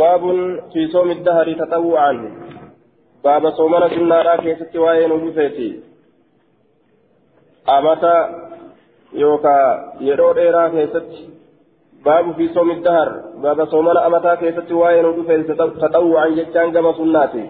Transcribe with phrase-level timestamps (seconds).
[0.00, 0.22] باب
[0.72, 2.12] في صوم الدهر تطوعا.
[3.24, 5.70] باب صومنا سنة كيست وين وجفيتي
[7.68, 8.16] أمتى
[9.12, 9.56] يوكا
[10.00, 11.08] يرو ديرا كيست
[12.04, 13.08] باب في صوم الدهر.
[13.44, 17.44] باب صومنا أمتى كيست وين وجفيتي تطوعا جتان كما سناتي.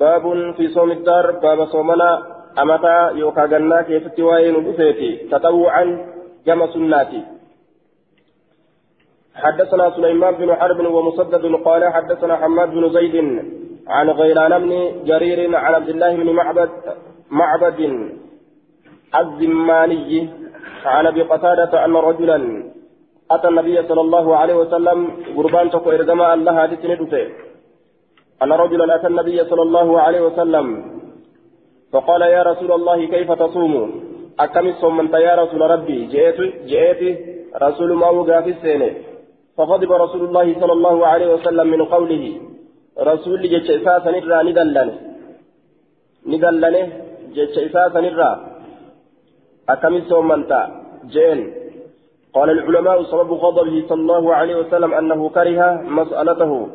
[0.00, 0.24] باب
[0.56, 1.30] في صوم الدهر.
[1.30, 2.10] باب صومنا
[2.62, 5.84] أمتى يوكا جنا كيست وين وجفيتي تطوعا
[6.46, 7.22] كما سناتي.
[9.34, 13.16] حدثنا سليمان بن حرب ومسدد قال حدثنا حماد بن زيد
[13.88, 14.72] عن غيلان بن
[15.04, 16.70] جرير عن عبد الله بن معبد
[17.30, 17.80] معبد
[19.20, 20.28] الزماني
[20.84, 22.38] عن أبي قتادة أن رجلا
[23.30, 24.98] أتى النبي صلى الله عليه وسلم
[25.36, 26.78] قربان تقو ارجما الله هذه
[28.42, 30.66] أن رجلا أتى النبي صلى الله عليه وسلم
[31.92, 34.04] فقال يا رسول الله كيف تصوم؟
[34.40, 36.38] أكم صومت يا رسول ربي جئت
[36.70, 37.00] جئت
[37.62, 38.90] رسول ما وقع في السنة
[39.56, 42.40] فغضب رسول الله صلى الله عليه وسلم من قوله.
[42.98, 44.94] رسول جيش إساسا نرى ندلنه.
[46.26, 46.92] ندلنه
[47.34, 48.30] جيش إساسا نرى
[49.68, 50.60] أكم سومنتا
[51.14, 51.40] جين.
[52.34, 56.68] قال العلماء سبب غضبه صلى الله عليه وسلم أنه كره مسألته.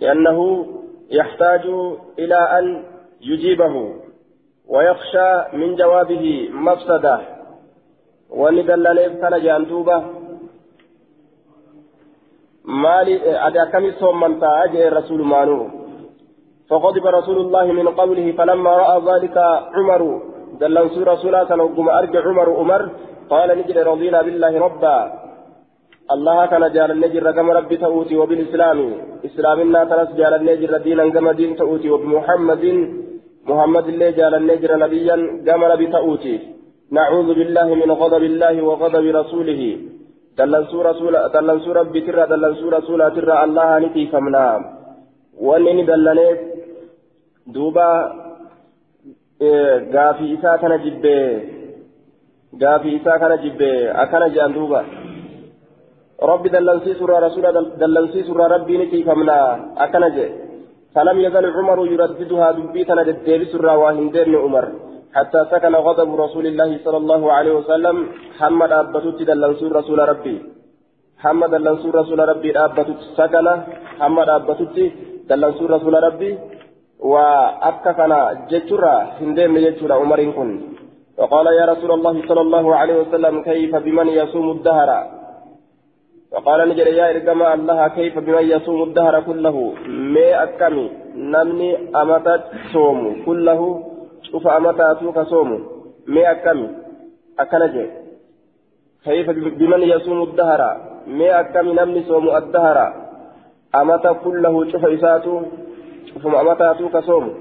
[0.00, 0.66] لأنه
[1.10, 1.64] يحتاج
[2.18, 2.84] إلى أن
[3.20, 3.74] يجيبه.
[4.68, 7.20] ويخشى من جوابه مفسدة.
[8.30, 10.15] وندلنه كان جانتوبه
[12.66, 13.14] مالي
[13.46, 15.60] أدى كم صومن تاجي الرسول مانو
[16.70, 19.36] فغضب رسول الله من قوله فلما رأى ذلك
[19.76, 20.02] عمر
[20.60, 22.82] دلن سورة سورة نقوم أرجع عمر عمر
[23.30, 24.96] قال نجد رضينا بالله ربا
[26.14, 28.78] الله كان جعل النجر كما ربي تؤتي وبالإسلام
[29.28, 32.64] إسلامنا ترس جعل النجر دينا كما دين تؤتي وبمحمد
[33.50, 36.34] محمد الله جعل النجر نبيا كما ربي تؤتي
[36.96, 39.62] نعوذ بالله من غضب الله وغضب رسوله
[40.38, 44.44] dallansuu rasuula dallansuu rabbitirra dallansuu rasuulaatirra allaha ni tiifamna
[45.48, 46.38] wanni ni dallaneef
[47.54, 47.86] duuba
[49.94, 51.26] gaafii isaa kana jibbee
[52.62, 54.80] gaafii isaa kana jibbee akkana jedhan duuba
[56.30, 57.52] rabbi dallansiisurraa rasuula
[57.82, 59.36] dallansiisurraa rabbii ni tiifamna
[59.86, 60.34] akkana jedhe
[60.96, 64.64] فلم يزل عمر يرددها دبيتنا دبيس الرواهن دين عمر
[65.14, 68.08] حتى سكن غضب رسول الله صلى الله عليه وسلم.
[68.38, 70.42] حمد أبتت دلنسور رسول ربي.
[71.18, 73.46] حمد دلنسور رسول ربي أبتت سكن.
[74.00, 74.92] حمد أبتت
[75.28, 76.38] دلنسور رسول ربي.
[77.00, 80.60] وأكفنا جترا هندين جترا عمر كن.
[81.18, 84.90] وقال يا رسول الله صلى الله عليه وسلم كيف بمن يصوم الدهر؟
[86.32, 92.42] وقال نجري يا إرقما الله كيف بمن يصوم الدهر كله؟ ما أكمي نمني أمتت
[92.72, 93.85] صوم كله.
[94.30, 95.50] شوف أمتاتو كصوم
[96.06, 96.68] ما أكمي
[97.38, 97.86] أكنجي
[99.04, 100.60] كيف بمن يصوم الدهر
[101.06, 102.78] ما أكمي نمني صوم الدهر
[103.74, 105.42] أمت كله شوف إساتو
[106.08, 107.34] شوف أمتاتو كصوم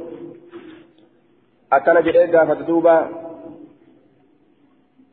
[1.73, 2.95] أكنجي إيقا فتدوبا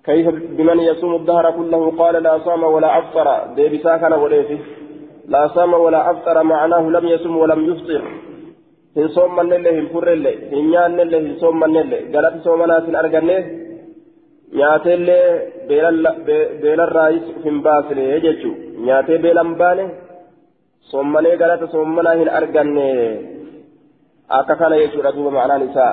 [0.05, 4.59] كيف بمن يصوم الدهر كله قال لا صام ولا أفطر ديبسا كان وليفي
[5.29, 8.03] لا صام ولا أفطر معناه لم يصم ولم يفطر
[8.97, 13.37] hin soommannellee hin furrellee hin nyaannellee hin soommannellee galati soomanaas hin arganne
[14.61, 15.27] nyaateellee
[16.63, 18.55] beelarraayis hin baasne jechuu
[18.87, 19.85] nyaatee beelan baane
[20.91, 22.87] soommanee galata soommanaa hin arganne
[24.39, 25.93] akka kana jechuudha duuba ma'anaan isaa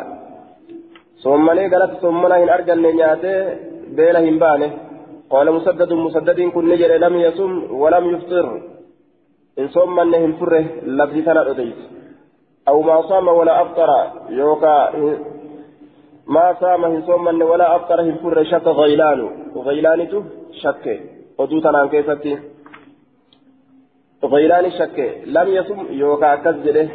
[1.25, 3.39] soommanee galata soommanaa hin arganne nyaatee
[3.99, 4.67] beela hin baane
[6.03, 8.45] musaddadiin kun ni jedhe lam yasum walam yuftir
[9.57, 10.61] hin soommanne hin furre
[10.99, 11.98] labsii kana dhodeyse
[12.69, 13.89] أو ما صام ولا أفطر
[14.29, 14.75] يوكا
[16.27, 19.19] ما صام هن صوما ولا أفطر هن فر شك غيلان.
[19.67, 20.23] غيلانته
[20.63, 20.85] شك.
[21.39, 22.33] ودوتا عن كيفتي
[24.33, 24.97] غيلان شك.
[25.35, 26.89] لم يصم يوكا كذبه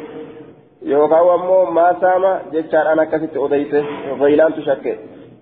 [0.81, 3.85] يوكا ومو ما صام جتشار أنا كست أديته
[4.21, 4.85] غيلان تشك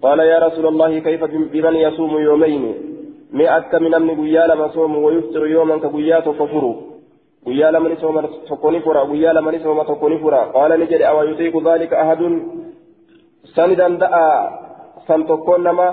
[0.04, 1.24] قال يا رسول الله كيف
[1.54, 2.64] بمن يصوم يومين؟
[3.34, 6.93] مئة من أمن قيال ما صوم ويفطر يوما كقيات ففروا.
[7.46, 11.06] Guyyaa lamani sooma tokko ni fura guyyaa lamani sooma tokko ni fura qaala ni jedhe
[11.06, 12.34] awa yutiiqu dhalika ahadun
[13.56, 14.24] sani danda'a
[15.08, 15.88] san tokkoon nama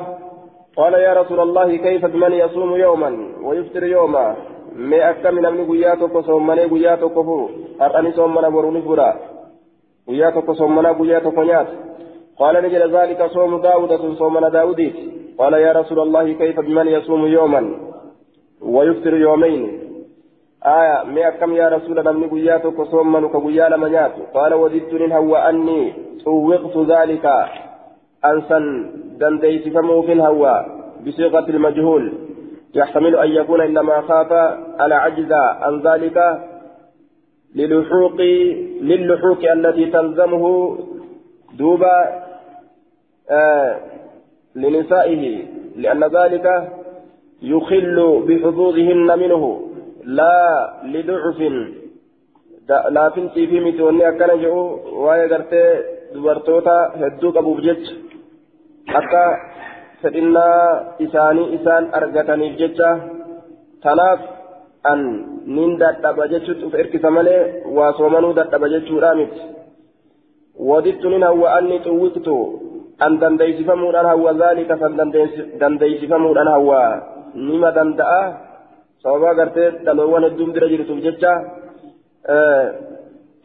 [2.42, 4.24] yasuumu yawman wayuftir yawma
[4.90, 9.08] mee akkami namni guyyaa tokko soommanee guyyaa tokko furu har'ani soommana boru ni fura
[10.08, 11.72] guyyaa tokko soommanaa guyyaa tokko nyaata
[12.38, 15.02] qaala ni jedhe dhalika soomu daawuda sun soomana daawudiiti
[15.38, 17.90] qaala yaa rasuula allahi kayfa biman yasuumu yawman
[18.62, 19.89] ويفطر يومين
[20.66, 25.92] آية مي أكم يا رسول نمني قياتك صوما كقيا لما قال وددت هو أني
[26.24, 27.26] سوقت ذلك
[28.24, 28.58] أنسا
[29.20, 30.66] دنديت فمو في الهوى
[31.06, 32.12] بصيغة المجهول.
[32.74, 34.32] يحتمل أن يكون إنما خاف
[34.80, 36.18] على عجز عن ذلك
[37.54, 38.20] للحوق
[38.80, 40.76] للحوق التي تلزمه
[41.58, 42.22] دوبا
[43.30, 43.76] آه
[44.54, 45.44] لنسائه
[45.76, 46.72] لأن ذلك
[47.42, 49.69] يخل بحظوظهن منه.
[50.04, 50.36] لا
[50.84, 51.38] لضعف.
[52.90, 54.66] لا فنتي في متوني أكن جئوا
[55.02, 55.62] وهي قرتي
[56.14, 57.84] دبرتوتا هدو قبوب جج.
[58.88, 59.26] حتى
[60.02, 60.36] فإن
[61.04, 62.90] إساني إسان أرغتني ججة.
[63.82, 64.20] تناف
[64.90, 65.00] أن
[65.46, 69.40] نين دادaba jechuutti uf erkisa malee waa soomanuu dadhaba jechuudha miti
[70.60, 72.28] وددت من هو أني طوقت
[73.06, 76.70] أن دنديسفمودان هو ذلك فدنديسفمودان هو.
[77.34, 78.10] نما دندأ
[79.02, 81.32] sababa gartee dhaloowwan hedduun bira jirtuuf jecha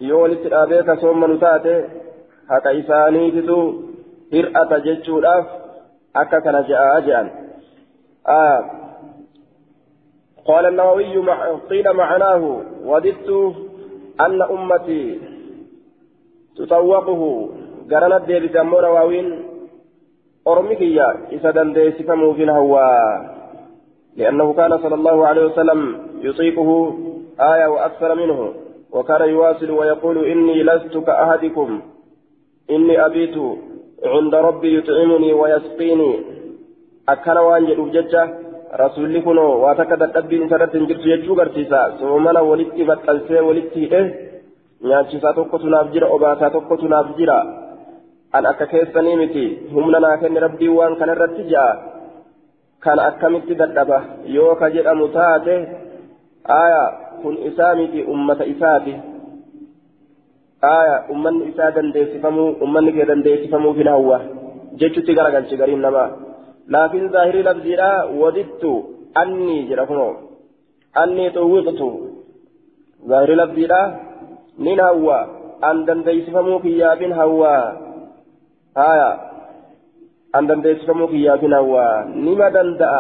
[0.09, 1.73] yoo walitti dhaabee ka soommanu taate
[2.51, 3.57] haqa isaaniititu
[4.33, 5.45] hir'ata jechuudhaaf
[6.23, 7.27] akka kana je'aa je'an
[10.49, 11.17] قال النووي
[11.69, 12.41] قيل معناه
[12.85, 13.29] وددت
[14.25, 15.19] أن أمتي
[16.57, 17.21] تطوقه
[17.91, 19.27] قرنت ديبت أمو رواوين
[20.47, 23.35] أرمكيا إذا دنديسفموا في الهواء
[24.17, 26.69] لأنه كان صلى الله عليه وسلم يطيقه
[27.39, 28.53] آية وأكثر منه
[28.91, 31.81] وكان يواصل ويقول إني لست كأحدكم
[32.71, 33.35] إني أبيت
[34.05, 36.11] عند ربي يطعمني ويسقيني
[37.09, 38.45] أكل وأنجل ججة
[38.75, 44.01] rasuulli kunoo waa takka dadhabbiin isarratti hin jirtu jechuu garsiisa soomana walitti baxxansee walitti hidhe
[44.89, 47.37] nyaachisaa tokkotu naaf jira obaasaa tokkotu naaf jira
[48.31, 51.15] an akka keessanii miti humna naa kenne rabbiin waan kana
[52.93, 53.99] akkamitti dadhaba
[54.35, 55.55] yoo ka jedhamu taate
[56.57, 56.83] aya
[57.21, 58.93] kun isaa miti ummata isaati
[60.61, 64.21] aya ummanni isaa dandeessifamuu ummanni kee dandeessifamuuf hin hawwa
[64.83, 66.09] jechutti garagalchi gariin namaa
[66.69, 67.75] لكن ظاهر لفظي
[68.21, 68.63] وددت
[69.17, 70.09] أني جرفنو
[71.03, 71.81] أني طوقت
[73.09, 73.67] ظاهر لفظي
[74.57, 75.09] من هو
[75.63, 77.41] أن دنديسفمو كيابين هو
[78.77, 79.34] آية
[80.35, 81.75] أن دنديسفمو كيابين هو
[82.15, 82.93] نما دندأ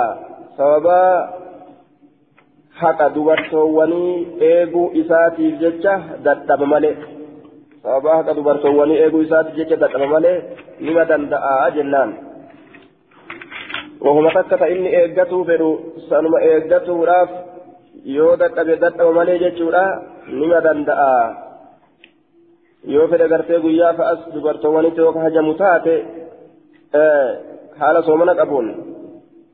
[0.57, 1.01] سببا
[2.75, 5.93] haqa dubartoowwanii eeguu isaatiif jecha
[6.25, 6.95] dadhaba malee
[7.83, 10.37] sababa haqa dubartoowwanii eeguu isaatiif jecha dadhaba malee
[10.79, 12.11] nima danda'a jennaan
[14.05, 15.69] وهما تكتا إني إيجاتو فدو
[16.09, 17.29] سنما إيجاتو راف
[18.15, 19.83] yoo dadhabe dadhaba malee jechuudha
[20.39, 21.13] nima danda'a
[22.93, 25.95] yoo fedhe gartee guyyaa fa'as dubartoowwanitti yoo hajamu taate
[27.79, 28.67] haala soomana qabuun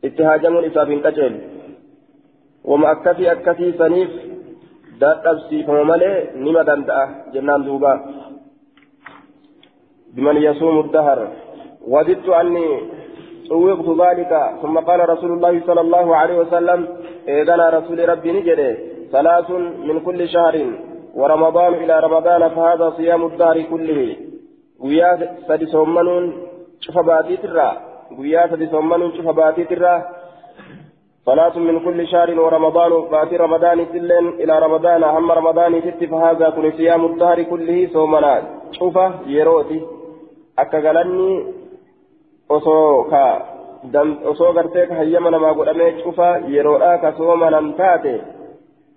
[0.08, 1.40] itti hajamuun isaaf hin qaceelu
[2.72, 4.12] wama akkasii akkasii saniif
[5.04, 7.94] dadhabsiifama malee nima danda'a jennaan duuba
[10.16, 11.20] biman yasuumu dahar
[11.94, 12.68] wadittu anni
[13.52, 16.80] طوقت ذلك ثم قال رسول الله صلى الله عليه وسلم
[17.28, 18.78] إذن رسول ربي نجده
[19.12, 19.50] ثلاث
[19.88, 20.56] من كل شهر
[21.20, 24.16] ورمضان إلى رمضان فهذا صيام الدهر كله
[24.80, 25.12] ويا
[25.48, 26.26] سدي سومنون
[26.82, 27.70] شوف باتي ترى
[28.20, 29.94] ويا سدي سومنون شوف باتي ترى
[31.26, 36.66] ثلاث من كل شهر ورمضان باتي رمضان سلين إلى رمضان هم رمضان ست فهذا كل
[36.78, 38.34] صيام الدهر كله سومنا
[38.78, 38.96] شوف
[39.26, 39.80] يروتي
[40.60, 41.62] أكغلني
[43.12, 43.24] ka
[44.30, 48.14] osoo gartee ka hayyama namaa godhamee cufa yeroodhaa ka soomanan taate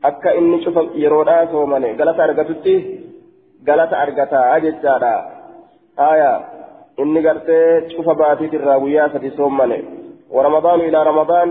[0.02, 2.74] akka inni cufa yeroodhaa soomane galata argatutti
[3.64, 5.12] galata argataa jechaadha
[5.96, 6.32] aya
[7.02, 9.78] inni gartee cufa baatiitirraa guyyaa sadi soomane
[10.34, 11.48] ورمضان إلى رمضان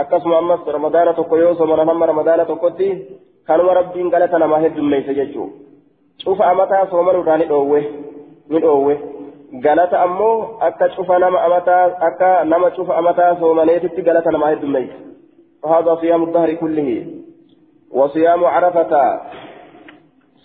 [0.00, 2.88] akkasuma ammas ramadaana tokko yoo soomanan hamma ramadaana tokkotti
[3.48, 5.46] kanuma rabbiin galata namaa heddummeeyse jechuu
[6.24, 7.80] cufa amataa soomanuudhaa ni dhoowwe
[8.50, 8.94] ni dhoowwe
[9.64, 10.36] galata ammoo
[10.68, 14.96] akka cufa nama amataa akka nama cufa amataa soomaneetitti galata namaa heddummeeyse
[15.62, 16.88] فهذا صيام الدهر كله
[17.98, 18.92] وصيام عرفة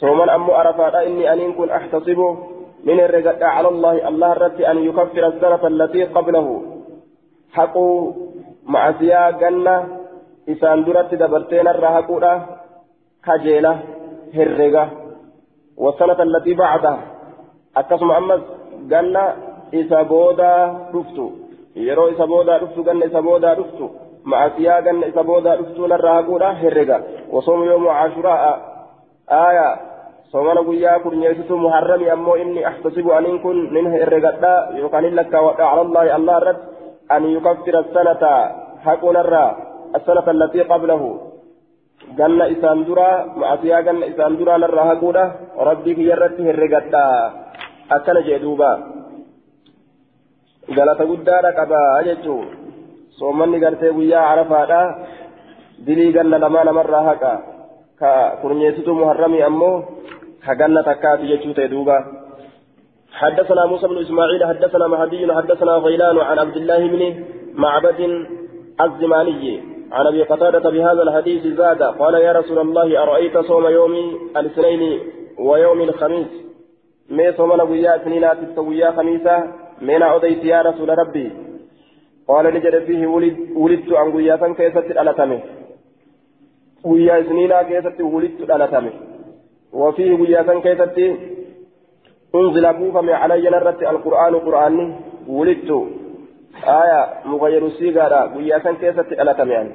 [0.01, 2.19] صوما أم عرفة إني أن كن أحتسب
[2.85, 6.47] من الرجاء على الله الله الرد أن يكفر السنة التي قبله
[7.53, 7.77] حق
[8.65, 9.75] مع سيا جنة
[10.49, 12.33] إسان درت دبرتين الرهقودة
[13.25, 13.73] كجيلة
[14.35, 14.85] هرقة
[15.77, 16.97] والسنة التي بعدها
[17.77, 18.41] أكسم أمس
[20.93, 21.25] dhuftu
[21.75, 23.91] yeroo isa boodaa dhuftu ganna isa boodaa dhuftu
[24.23, 26.99] macasiyaa ganna isa boodaa dhuftu narraa haquudha herrega
[27.31, 28.53] wasoomu yoomu cashuraa
[30.35, 35.63] aya soomana guyyaa kurnyeessitu muharrami ammoo inni ahtasibu aniin kun nin herregadha yookaan hin lakkaawwadha
[35.63, 36.67] cala allahi allah irratti
[37.09, 38.33] an yukaffira sanata
[38.83, 41.03] haqunarraa السنة التي قبله
[42.85, 45.23] dura macasiyaa ganna isaan dura narraa haquudha
[45.55, 47.03] rabbii kiyyarratti herregadha
[47.95, 48.71] akkana jee duuba
[50.75, 52.43] galata guddaadha qabaa jechuu
[53.19, 54.81] soomanni gartee guyyaa carafaadha
[55.85, 57.55] dilii ganna lamaa namarraa haqa
[57.99, 59.83] ككرنيسة محرمي أمو
[60.47, 61.97] كجنة تكات يجوت دوبا
[63.11, 67.01] حدثنا موسى بن إسماعيل حدثنا مهدي حدثنا غيلان عن عبد الله بن
[67.53, 67.99] معبد
[68.81, 69.61] الزماني
[69.91, 73.93] عن أبي قتادة بهذا الحديث زاد قال يا رسول الله أرأيت صوم يوم
[74.37, 74.99] الاثنين
[75.39, 76.27] ويوم الخميس
[77.09, 78.25] مي صومنا ويا اثنين
[78.57, 79.43] ويا خميسة
[79.81, 81.31] من أوديت يا رسول ربي
[82.27, 85.39] قال نجد فيه ولد ولدت عن ويا كيست الألتمه
[86.83, 88.91] ويا اثنين كيست ولدت الألتمه
[89.73, 90.97] وفيه ويا كيست
[92.35, 94.95] أنزل بوفم علي نرت القرآن قرآني.
[95.27, 95.71] ولدت.
[96.67, 99.71] آية مغير السيغارة ويا كان كيست ألتمه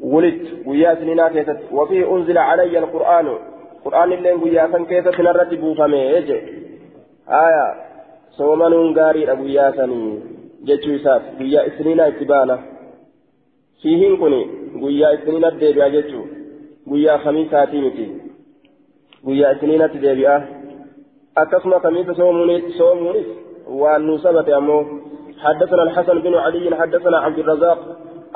[0.00, 0.66] ولدت.
[0.66, 3.38] ويا سنينا كيست وفيه أنزل علي القرآن.
[3.84, 6.38] قرآن اللي ويا كان كيست نرت بوفم يجي
[7.28, 7.92] آية.
[8.94, 10.22] gaariidha guyyaa sanii
[10.64, 12.58] jechuu isaaf guyyaa isniina itti baana
[13.82, 14.34] fiihiin kun
[14.80, 16.26] guyyaa jechuu
[16.88, 18.06] guyyaa kamiisaatii miti?
[19.24, 20.36] Guyyaa isniinatti deebi'a
[21.34, 23.26] akkasuma kamiisa soomuunis?
[23.80, 25.02] Waan nu sabate ammoo
[25.42, 27.78] حدثنا الحسن بن علي حدثنا عبد الرزاق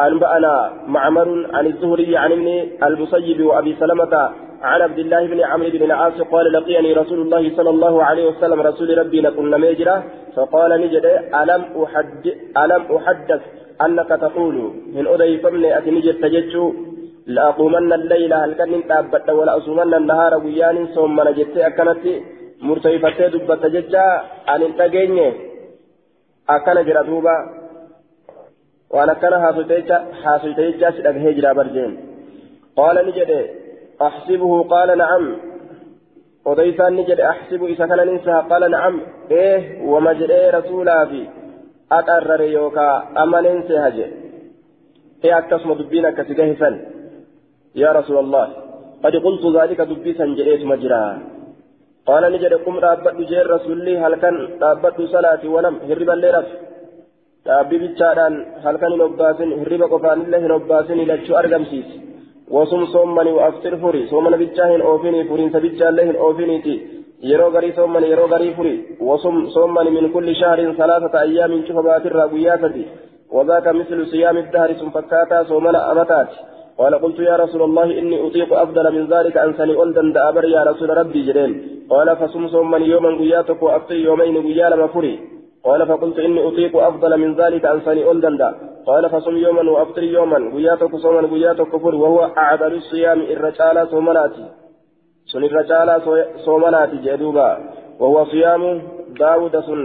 [0.00, 2.48] أنبأنا معمر عن الزهري عن ابن
[2.82, 4.30] المسيب وأبي سلمة
[4.62, 8.60] عن عبد الله بن عمرو بن العاص قال لقيني رسول الله صلى الله عليه وسلم
[8.60, 10.04] رسول ربي نقول ميجرة
[10.36, 11.04] فقال نجد
[11.42, 12.26] ألم أحد
[12.56, 13.40] ألم أحدث
[13.84, 14.54] أنك تقول
[14.94, 16.74] من أدي فمن أتنجد تجدت
[17.27, 22.05] لأقومن الليل هل كان تابت ولا أصومن النهار ويان ثم نجدت أكنت
[22.61, 25.33] مرتيفة دبت ججا أن انتقيني
[26.49, 27.35] أكن جردوبا
[28.89, 29.33] وأنا كان
[30.23, 31.91] حاسوتيجا سيدك هجرا برجين
[32.75, 33.31] قال نجد
[34.01, 35.37] أحسبه قال نعم
[36.45, 41.27] وديسان نجد أحسب إذا كان ننسى قال نعم إيه ومجد إيه رسولا في
[41.91, 42.89] أقرر يوكا
[43.23, 44.05] أما ننسى هجي
[45.23, 46.69] إيه أكتسم دبينا كسجهسا
[47.82, 48.46] يا رسول الله
[49.04, 51.04] قد قلت ذلك دبيسا جئت مجرى
[52.08, 56.46] قال نجد قم رابط جير رسولي هل كان رابط صلاة ونم هرب الليلة
[57.50, 61.98] رابي بيتشاران هل كان نباسن هرب قفان الله نباسن إلى شو أرقم سيسي
[62.54, 66.74] وصم صومني وأفطر فري صومنا بيتشاهن أوفيني فرين سبيتشا لهن اوفينيتي
[67.30, 68.74] يرو غري صومني يرو غري فري
[69.08, 72.84] وصم صومني من كل شهر ثلاثة أيام شوف باتر رابياتي
[73.34, 76.30] وذاك مثل صيام الدهر ثم فكاتا صومنا أمتات
[76.78, 80.62] قال قلت يا رسول الله إني أطيق أفضل من ذلك أن سني ألدن دابر يا
[80.70, 81.52] رسول ربي جرين
[81.90, 85.14] قال فصم صومني يوما قياتك وأفطر يومين قيا لما فري
[85.64, 88.50] قال فقلت إني أطيق أفضل من ذلك أن سني ألدن دأ.
[88.86, 94.46] قال فصم يوما وأفطر يوما قياتك صوما قياتك كفر وهو أعدل الصيام الرجال صومناتي.
[95.32, 95.88] سن الرجال
[96.46, 97.48] صومناتي جدوبا
[98.00, 98.62] وهو صيام
[99.20, 99.82] داود سن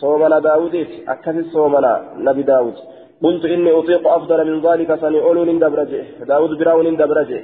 [0.00, 0.74] صومنا داود
[1.08, 1.92] أكثر صومنا
[2.26, 2.76] نبي داود.
[3.22, 7.42] قلت إني أطيق أفضل من ذلك سني أولو دبرجه داود براون دبرجه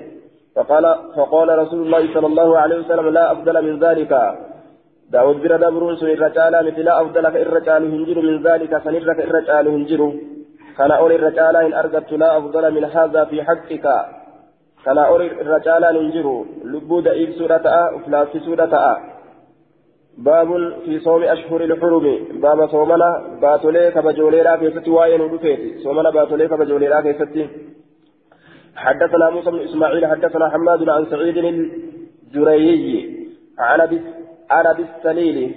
[0.56, 0.84] فقال
[1.16, 4.12] فقال رسول الله صلى الله عليه وسلم لا أفضل من ذلك.
[5.10, 10.12] داود برا دبرون سن الرجال مثل لا أفضل كالرجال هنجر من ذلك سنرك الرجال هنجر.
[10.78, 13.86] كان أولي الرجال إن أرجت لا أفضل من هذا في حقك.
[14.84, 16.26] كان أولي الرجال هنجر.
[16.64, 17.64] لبود إيب سورة
[17.96, 18.74] أفلاس سورة
[20.20, 20.48] باب
[20.84, 22.06] في صوم أشهر الحرم.
[22.42, 27.48] باب صومنا باتولي كبجولي لا كيستي واين ودفيتي صومنا باتولي كبجولي لا كيستي
[28.76, 33.16] حدثنا موسى بن إسماعيل حدثنا حماد عن سعيد الجريي
[33.58, 34.00] عن أبي
[34.50, 35.54] عن السليل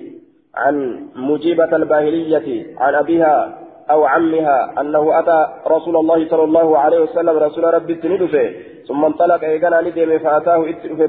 [0.56, 7.38] عن مجيبة الباهلية عن أبيها أو عمها أنه أتى رسول الله صلى الله عليه وسلم
[7.38, 8.54] رسول ربي تندفه
[8.88, 10.60] ثم انطلق إيقنا ندم فأتاه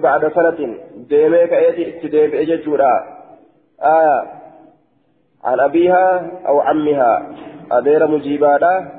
[0.07, 0.77] بعد سنة.
[1.09, 3.14] ديميك إيتي اتدفه إججورا
[3.84, 4.20] آية
[5.44, 7.36] عن أبيها أو عمها
[7.72, 8.92] أدير مجيبادا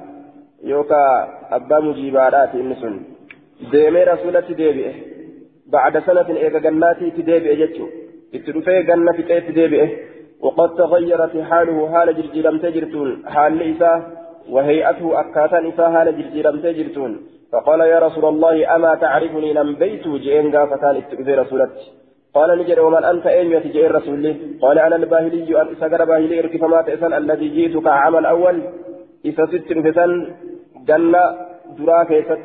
[0.64, 3.04] يوكا أبا مجيبادا إنسون
[3.70, 4.94] ديمي رسولة ديبئه
[5.66, 7.86] بعد سنة إيقا جناتي تديبئه جتشو
[8.34, 9.12] اتدفه جنة
[9.48, 9.88] تديبئه
[10.40, 14.02] وقد تغيرت حاله حال جرجيرم تجرتون حال إساه
[14.50, 17.12] وهيئته أكاتا إساه حال جرجيرم تجرتون
[17.52, 21.84] فقال يا رسول الله أما تعرفني لم بيت جئن قافتان اتقذي رسولتي
[22.35, 24.23] قال نجد ومن أنت أين يتجئ الرسول
[24.61, 28.55] قال أنا الباهلي أن إسقر باهلي إرك فما تأسن الذي جئتك عام الأول
[29.25, 30.11] إذا ست فسن
[30.87, 31.23] جنة
[31.77, 32.43] درا كيست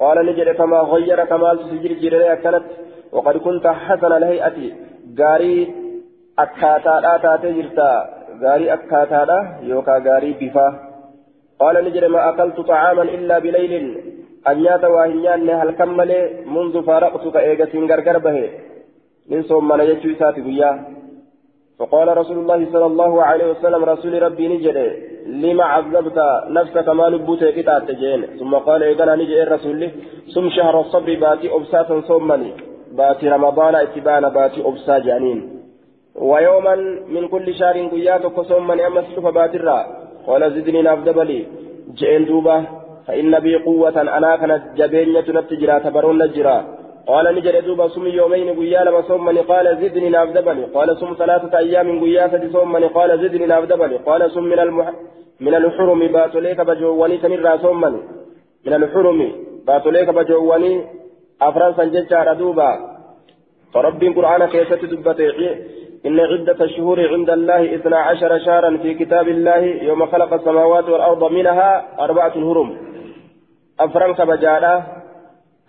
[0.00, 2.66] قال نجد فما غير كمال سجر جريا كانت
[3.12, 4.58] وقد كنت حسن الهيئة.
[5.18, 5.74] غاري
[6.38, 7.90] أكاتا تاتي جرتا.
[8.42, 10.68] غاري أكاتا يوكا غاري بفا.
[11.60, 13.74] قال نجد ما أكلت طعاما إلا بليل.
[14.48, 16.10] أن يات واهنيان هل كمل
[16.54, 18.38] منذ فارقتك إيجا سنغرغر به
[19.30, 20.42] من صوم من يجو ساتي
[21.78, 24.78] فقال رسول الله صلى الله عليه وسلم رسول ربي نجد
[25.26, 26.18] لما عذبت
[26.56, 29.90] نفسك ما لبوتك قطعت جين ثم قال إيقنا نجي الرسول
[30.34, 32.50] ثم شهر الصبر باتي أبساتا صومني
[32.98, 35.40] باتي رمضان اتبانا باتي أبسا جانين.
[36.30, 36.74] ويوما
[37.14, 39.78] من كل شهر قياتك صومني أما سلف باترا.
[40.26, 41.46] قال زدني نافدبلي
[41.98, 42.56] جئن دوبة
[43.06, 46.77] فإن بي قوة أنا كانت جبينية نتجرا تبرون نجرا.
[47.08, 51.88] قال نجر دوبا صم يومين قيا لما صومني قال زدني نافدبلي قال صم ثلاثة أيام
[52.02, 52.24] قيا
[52.54, 54.88] صومني قال زدني نافدبلي قال صم من المح
[55.40, 58.00] من الحرم باتوليك بجواني سنرا صومني
[58.66, 59.20] من الحرم
[59.66, 60.72] باتوليك بجواني
[61.42, 62.70] أفران سنججار دوبا.
[63.74, 65.28] فرب القرآن كيسة دبته
[66.06, 71.32] إن عدة الشهور عند الله إثنا عشر شهرا في كتاب الله يوم خلق السماوات والأرض
[71.32, 72.68] منها أربعة هرم
[73.80, 74.74] أفران كبجارة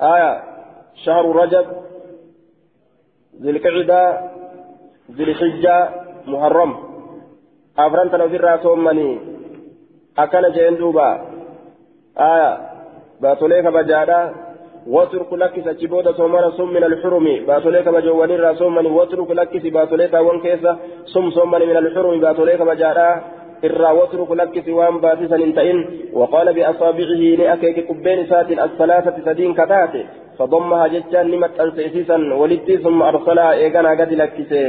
[0.01, 0.58] آية.
[0.95, 1.65] شهر رجب
[3.41, 4.21] ذي القعدة
[5.11, 5.89] ذي الحجة
[6.27, 6.71] محرم.
[7.79, 9.19] أفران تنفر صومني
[10.17, 11.09] أكل جين دوبا.
[12.17, 12.51] آية.
[13.21, 14.35] باتوليك بجارة
[14.87, 17.45] واترك لك سجبود صومنا صم من الحرم.
[17.47, 22.19] باتوليك بجواني راسومن واترك لك باتوليك وان كيسا صم صومن من الحرم.
[22.19, 23.23] باتوليك بجارة
[23.65, 25.77] إرى واترك لك سوان باسسا انتئن.
[26.13, 30.03] وقال بأصابعه لأكيك قبين سات الثلاثة سدين كتاتي.
[30.39, 34.63] فضمها جتان لمت أنسيسيسا ولدتي ثم أرسلها إيقنا قد لكسي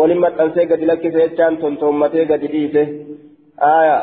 [0.00, 2.84] ولمت أنسي قد لكسي جتان تنتمتي قد ليسي
[3.62, 3.98] آية.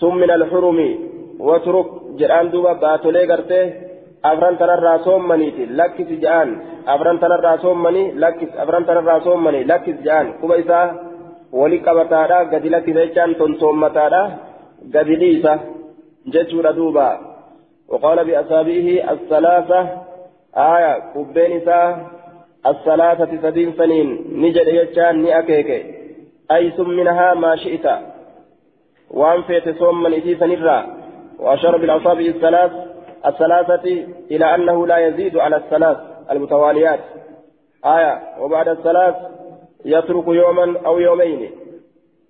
[0.00, 0.78] ثم من الحرم.
[1.48, 1.88] واترك.
[2.18, 3.62] جران دوبا باتولي غرتي
[4.30, 6.48] أفران تنرى صومنيتي لكس جان.
[6.92, 10.26] أفران تنرى صومني لكس أفران تنرى صومني لكس جان.
[10.40, 10.80] كوبا إسا.
[11.52, 14.22] ولي قبطارا قد لكس جان تنصومتارا
[14.94, 15.54] قد ليسا
[16.32, 17.31] جتشور دوبا.
[17.92, 19.88] وقال بأصابعه الثلاثة
[20.56, 22.06] آية كبين إسا
[22.66, 25.70] الثلاثة سدين سنين نجد يجان نأكيك
[26.50, 27.86] أي منها ما شئت.
[29.10, 30.86] وأن فيت صومن إتي سنرى.
[31.38, 32.72] وأشار بالأصابع الثلاث
[33.26, 35.96] الثلاثة إلى أنه لا يزيد على الثلاث
[36.30, 37.00] المتواليات.
[37.84, 39.14] آية وبعد الثلاث
[39.84, 41.50] يترك يوما أو يومين.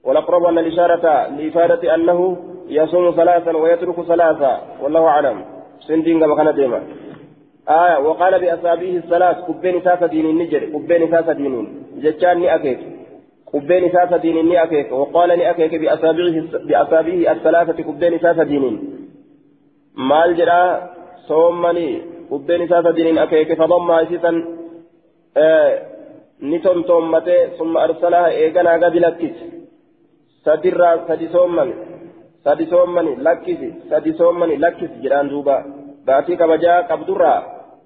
[0.05, 2.37] والأقرب أن الإشارة لإفادة أنه
[2.69, 5.52] يصوم ثلاثا ويترك ثلاثا والله أعلم.
[5.87, 6.81] سندين كما كان ديما.
[7.69, 11.55] آية وقال بأصابعه الثلاث كبين ساسة دين النجر كبين ساسة دين
[12.03, 12.79] جتان أكيد.
[13.53, 14.87] كبين ساسة دين أكيد.
[14.93, 16.37] وقال لأكيد بأصابعه
[16.69, 18.65] بأصابعه الثلاثة كبين ساسة دين
[19.95, 20.89] maal jedhaa
[21.29, 24.39] soommanii bubbeen isaa sadiiniin akeeke fadammaa isiisan
[26.41, 29.51] ni tontoommatee summa arsalaa eeganaa gadi lakkisi
[30.45, 31.75] sadirraa sadi soommani
[32.45, 35.57] sadi soommani lakkisi sadi soommani lakkisi jedhaan duuba
[36.07, 37.41] baatii kabajaa qabdurraa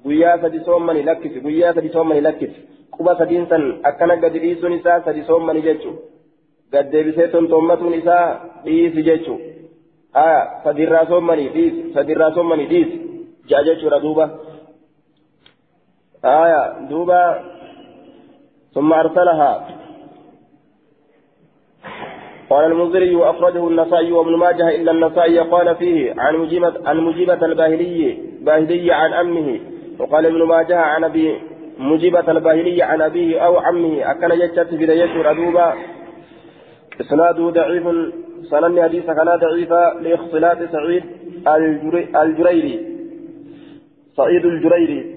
[0.04, 2.60] guyyaa sadi soommani lakkisi guyyaa sadi soommani lakkisi
[2.96, 5.98] quba sadiin san akkana gadi dhiisuun isaa sadi soommani jechuu
[6.72, 8.24] gaddeebisee tontoommatuun isaa
[8.64, 9.38] dhiisi jechuu
[10.16, 12.88] آية سدير صومني ديس سدير صومني ديس
[13.48, 14.26] جاجة شورا دوبا
[16.24, 17.22] آية دوبا
[18.74, 19.50] ثم أرسلها
[22.50, 28.18] قال المنذري وأخرجه النسائي وابن ماجه إلا النسائي قال فيه عن مجيبة عن مجيبة الباهلي
[28.40, 29.60] باهلي عن أمه.
[29.98, 31.36] وقال ابن ماجه عن أبي
[31.78, 34.10] مجيبة الباهلي عن أبيه أو عمه.
[34.10, 35.74] أكن يجت في يشور أدوبا
[37.00, 37.84] إسناده ضعيف.
[38.50, 41.04] سنن حديث كان ضعيفا لاختلاط سعيد
[42.16, 42.80] الجريري.
[44.16, 45.16] سعيد الجريري.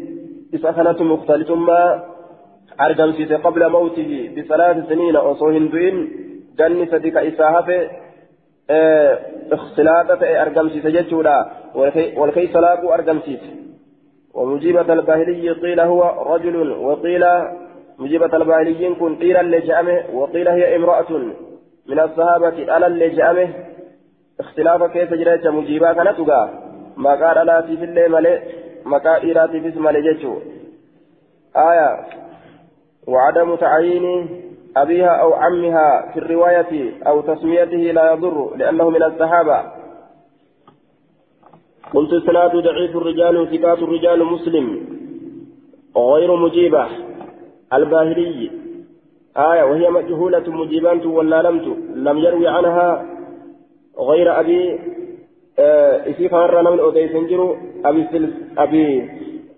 [0.53, 2.03] إذا كانت مختلط ما
[2.81, 3.11] أرقم
[3.43, 5.15] قبل موته بثلاث سنين
[6.61, 7.89] أصو هندوين جني صديق إساها
[8.69, 9.19] آه
[9.51, 11.13] اختلاطة أرقم سيسجد
[12.17, 13.39] والكي سلاق أرقم سيس
[14.33, 17.25] ومجيبة الباهلي قيل هو رجل وقيل
[17.99, 21.11] مجيبة الباهليين كن قيل لجأمه وقيل هي امرأة
[21.87, 23.49] من الصحابة ألا اللي جامه
[24.39, 26.19] اختلاف كيف جريت مجيبا كانت
[26.97, 28.39] ما قال ألا في اللي ملئ
[28.85, 29.87] ما قال إيراتي في اسم
[31.57, 32.05] آية
[33.07, 34.41] وعدم تعيين
[34.77, 39.63] أبيها أو عمها في الرواية أو تسميته لا يضر لأنه من الصحابة.
[41.93, 44.86] قلت السناد ضعيف الرجال ثقات الرجال مسلم.
[45.97, 46.88] غير مجيبة.
[47.73, 48.51] الباهلي.
[49.38, 53.05] آية وهي مجهولة مجيبان ولا لمت لم يروي عنها
[53.99, 54.79] غير أبي
[55.60, 57.55] آه إسيف نرى من أودي سنجرو.
[57.86, 59.10] أبي سلس أبي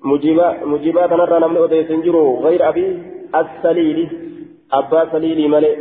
[0.04, 2.40] مجيبا مجيبات نرى من أودي سنجرو.
[2.40, 3.04] غير أبي
[3.36, 4.31] السليل.
[4.74, 5.76] أبا سليل ملئ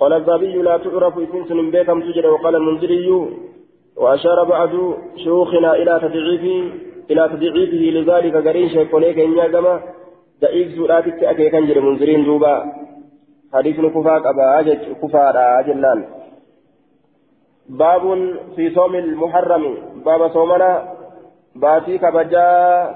[0.00, 1.14] قال الذهبي لا تعرف
[1.48, 3.08] سن بكم تجد وقال المنذري
[3.96, 4.70] وأشار بعض
[5.16, 6.72] شيوخنا إلى تضعيفه
[7.10, 9.80] إلى تضعيفه لذلك قرين شيخونيك إن يا
[10.42, 12.54] ضعيف سوراتك أكيكا جري منذرين دوبا
[13.54, 16.04] حديث كفاك أبا أجج كفارا جنان
[17.68, 19.64] باب في صوم المحرم
[20.04, 20.72] باب صومنا
[21.56, 22.46] باتي كبجا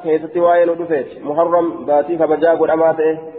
[0.03, 3.34] كيست واين ودفت محرم باتي كبجا قد أماته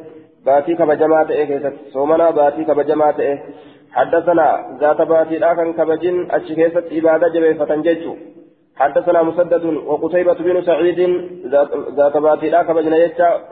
[0.45, 3.38] باتي كبجمات إيه كيست صومنا باتي كبجمات إيه
[3.91, 8.13] حدثنا ذات باتي لكن كبجن أشكيست إبادة جبه فتنججو
[8.75, 10.99] حدثنا مسدد وقتيبة بن سعيد
[11.97, 12.93] ذات باتي لا كبجن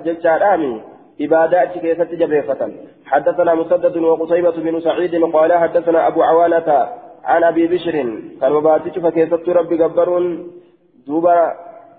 [0.06, 0.82] ججا رامي
[1.22, 2.72] إبادة أشكيست جبه فتن
[3.06, 6.70] حدثنا مسدد وقتيبة بن سعيد قال حدثنا أبو عوانة
[7.24, 7.96] عن أبي بشر
[8.42, 10.26] كان باتي فكيست ربي جبرون
[11.08, 11.38] دوبا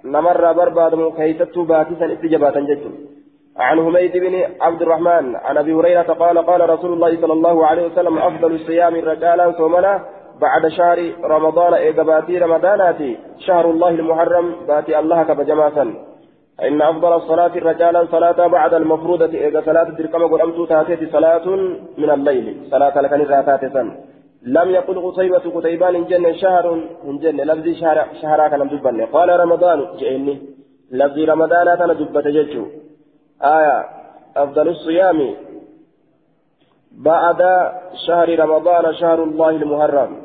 [0.04, 2.90] نمر برباد كيست باتي سن استجابة ججو
[3.59, 7.87] عن هميد بن عبد الرحمن عن أبي هريرة قال قال رسول الله صلى الله عليه
[7.87, 10.05] وسلم أفضل الصيام رجالا صومنا
[10.40, 15.95] بعد شهر رمضان ايقباتي رمضاناتي شهر الله المحرم باتي الله كبجماسا
[16.62, 21.47] إن أفضل الصلاة رجالا صلاة بعد المفروضة إذا صلاة تركم قدمت تاتي صلاة
[21.99, 23.88] من الليل صلاة لك نراتات سن
[24.47, 26.64] لم يقل قتيبة قتيبان جنة شهر
[27.05, 28.69] إن جنة لفظي شهر شهرا كان
[29.14, 30.35] قال رمضان جئني.
[30.93, 32.64] لفظي رمضان أنا دبت جيتشو.
[33.44, 33.85] آية
[34.37, 35.35] أفضل الصيام
[36.92, 37.40] بعد
[38.07, 40.16] شهر رمضان شهر الله المحرم.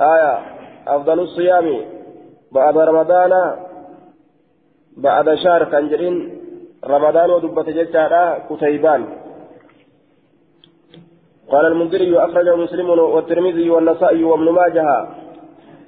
[0.00, 0.38] آية
[0.86, 1.80] أفضل الصيام
[2.52, 3.32] بعد رمضان
[4.96, 6.40] بعد شهر كنجرين.
[6.84, 9.06] رمضان ودبت ججارا كتيبان.
[11.48, 15.06] قال المنذري أخرجه مسلم والترمذي والنسائي وابن ماجه.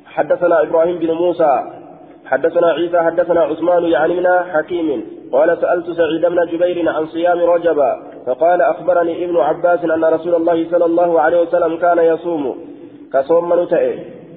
[0.07, 1.65] حدثنا إبراهيم بن موسى.
[2.27, 2.99] حدثنا عيسى.
[3.01, 5.22] حدثنا عثمان يعني حكيم.
[5.33, 7.79] قال سألت سعيد بن جبير عن صيام رجب
[8.27, 12.45] فقال أخبرني ابن عباس أن رسول الله صلى الله عليه وسلم كان يصوم.
[13.13, 13.67] كصوم من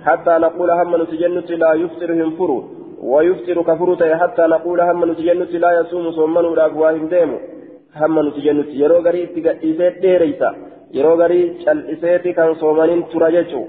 [0.07, 2.51] حتى نقول هم نتجنت لا يفطر ينفر
[3.11, 3.89] ويفطر كفر
[4.21, 7.31] حتى نقول هم نتجنت لا يصوم صوم من لا قواهم ديم.
[8.01, 9.25] هم نتجنت يرو غري
[9.61, 10.49] تيسيت ديريسا
[10.97, 13.67] يرو غري cal'iseeti kan soomaniin tura jechuu.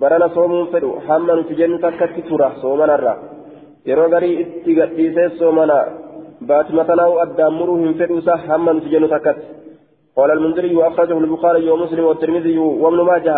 [0.00, 3.35] Barana soomuun fedhu hamma nuti jennu takkatti tura soomanarraa
[3.90, 5.78] yeroo garii itti gadhiisee soomana
[6.48, 9.46] baatimatanaa'u addaan muruu hin fedhuusa hamma nuti jennu takkatti.
[10.16, 13.36] قال المنذري وأخرجه البخاري ومسلم والترمذي وابن ماجه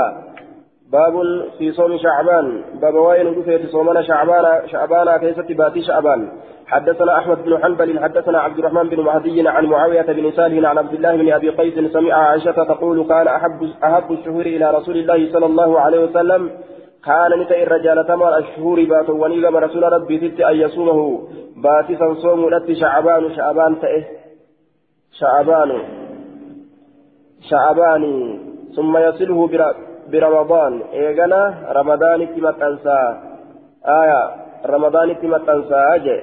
[0.92, 1.14] باب
[1.58, 6.28] في صوم شعبان باب وين في صومنا شعبان شعبان كيست باتي شعبان
[6.66, 10.94] حدثنا أحمد بن حنبل حدثنا عبد الرحمن بن مهدي عن معاوية بن سالم عن عبد
[10.94, 15.46] الله بن أبي قيس سمع عائشة تقول كان أحب أحب الشهور إلى رسول الله صلى
[15.46, 16.50] الله عليه وسلم
[17.04, 21.28] كان نتأي الرجال تمر الشهور باتوا ونيغم رسول ربي ست أن يصومه.
[21.56, 24.04] باتسا صوم لت شعبان شعبان تأه.
[25.12, 25.70] شعبان.
[27.40, 28.02] شعبان.
[28.76, 29.48] ثم يصله
[30.12, 30.82] برمضان.
[30.92, 33.00] إيغانا رمضان تمتنسى
[33.87, 34.22] آية.
[34.66, 36.22] رمضان تمتنسى أجي.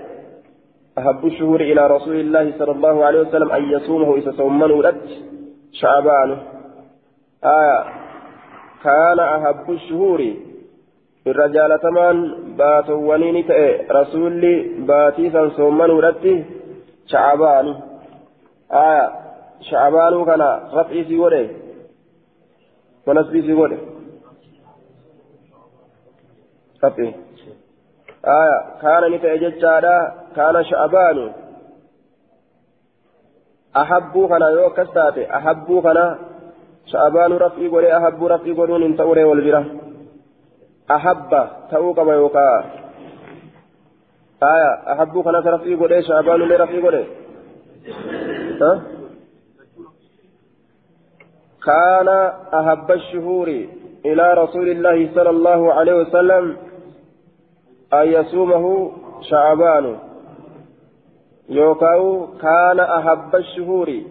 [0.97, 5.03] أحب الشهور إلى رسول الله صلى الله عليه وسلم أن يصومه إذا صومنه لت
[5.71, 6.37] شعبان.
[7.45, 7.79] آية.
[8.83, 10.33] كان أحب الشهور
[11.27, 12.17] الرجال تمان
[12.57, 14.55] باتوانين تأي رسولي
[14.87, 16.45] باتيسا صومنه لت
[17.07, 17.67] شعبان
[18.71, 19.09] آية
[19.61, 20.41] شعبان كان
[20.73, 21.47] رفعي في وده
[23.07, 23.77] ونسبي في وده
[26.83, 27.13] رفعي
[28.25, 29.65] آية كان نتأجج
[30.35, 31.31] كان شعبان
[33.77, 36.17] أحبوا كان يوكس تاتي أحبوا كان
[36.85, 39.84] شعبان رفعي ولي أحب رفعي ولون انت أوري والبرة أحب تأوك
[42.03, 42.63] ما يوكا
[44.43, 47.05] آية أحبوا كان رفعي ولي شعبان لي رفعي ولي
[48.61, 48.81] ها؟
[51.65, 52.07] كان
[52.53, 53.47] أحب الشهور
[54.05, 56.57] إلى رسول الله صلى الله عليه وسلم
[57.93, 59.97] أن يصومه شعبان.
[61.49, 64.01] يوكاو كان أحب الشهور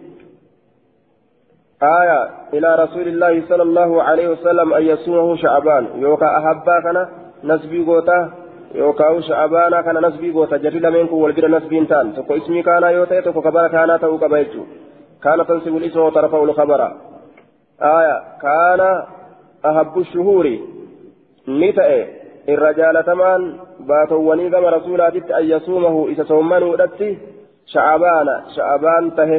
[2.01, 5.87] آية إلى رسول الله صلى الله عليه وسلم أن يصومه شعبان.
[5.95, 6.97] يوكا أحبا كان
[7.43, 8.31] نسبي قوتا
[8.75, 10.57] يوكاو شعبانا كان نسبي قوتا.
[10.57, 12.13] جري منكم والبر نسبي انتان.
[12.13, 14.63] تكو اسمي كان يوتا تكو كبار كان تو كبايتو
[15.23, 16.81] كان تنسب الاسم وترفع الخبر.
[17.81, 18.81] آية كان
[19.65, 20.45] أحب الشهور.
[21.47, 21.89] نتأ
[22.49, 23.41] الرجال تمان
[23.87, 27.19] baatowwanii gama rasuulaatitti an yasuumahu isa soommanuudhatti
[27.73, 29.37] sha'abaana sha'abaan tahe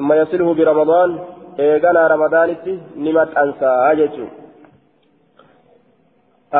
[0.00, 1.10] summa yasilhu biramadaan
[1.64, 2.72] eeganaa ramadaanitti
[3.04, 4.28] ni maxxansaa jechuu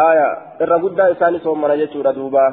[0.00, 0.26] aya
[0.64, 2.44] irra guddaa isaa ni soommana jechuudha duuba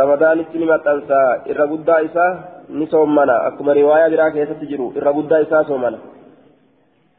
[0.00, 2.32] ramadaanitti ni maxxansaa irra guddaa isaa
[2.68, 5.98] ni soommana akkuma riwaayaa biraa keessatti jiru irra guddaa isaa soomana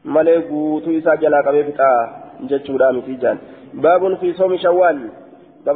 [0.04, 1.98] malee guutuu isaa jalaa qabee fixaa
[2.52, 2.92] jechuudha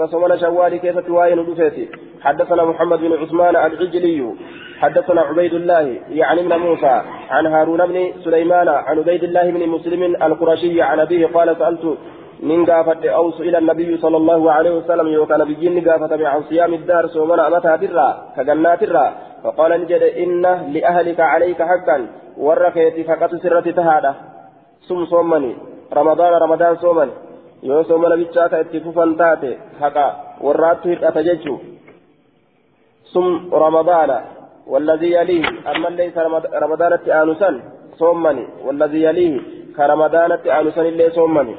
[0.06, 1.88] صومنا شوالي كيف توائن ودفيتي
[2.20, 4.34] حدثنا محمد بن عثمان العجلي.
[4.80, 10.02] حدثنا عبيد الله يعني ابن موسى عن هارون بن سليمان عن عبيد الله بن مسلم
[10.02, 11.98] القرشي عن أبيه قال سألت
[12.42, 17.06] من قافت أوس إلى النبي صلى الله عليه وسلم يوكان بجن قافت عن صيام الدار
[17.06, 19.12] سومنا أمتها ترى كجنات ترى
[19.44, 22.06] فقال نجد إن لأهلك عليك حقا
[22.38, 24.14] وركيت فقط سرة تهادة
[24.88, 25.56] سم صومني.
[25.92, 27.29] رمضان رمضان صومني.
[27.62, 30.04] Yoo soomana bichaa ka itti fufan taate haqa
[30.40, 31.58] warraattu hir'ata jechuu?
[33.12, 34.18] Sum ramadaana
[34.70, 36.18] والذي يليه أما ليس
[36.62, 37.62] رمضان آنسا
[37.98, 39.40] صومني والذي يليه
[39.76, 41.54] كرمضان آنسا اللي صومني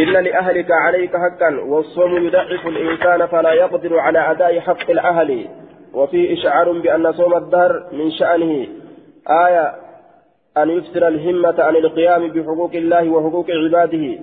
[0.00, 5.48] إن لأهلك عليك حقا والصوم يضعف الإنسان فلا يقدر على أداء حق الأهل
[5.94, 8.66] وفيه إشعار بأن صوم الدهر من شأنه
[9.46, 9.74] آية
[10.56, 14.18] أن يفتر الهمة عن القيام بحقوق الله وحقوق عباده.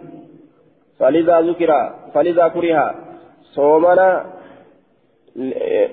[1.00, 1.72] فلذا ذكر
[2.14, 2.96] فلذا كره.
[3.56, 4.26] صومنا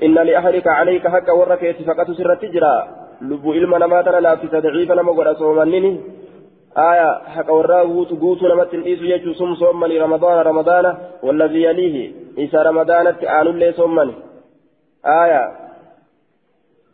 [0.03, 2.89] إن لأهلك عليك حق ورك فقط سر تجرى.
[3.23, 6.01] لبو إلما نماتنا لا في تدعيف نما قد صومنني
[6.77, 11.97] آية حق ورا غوت غوت نمت إيسو يجو سم صومني رمضان رمضان والذي يليه.
[12.39, 14.15] إيسا رمضان تعالوا لي صومني.
[15.07, 15.66] آية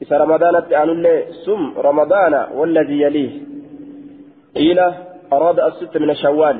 [0.02, 3.40] إذا رمضان تعالوا سم رمضان والذي يليه
[4.56, 4.94] إلى
[5.32, 6.56] أراد الست من شوال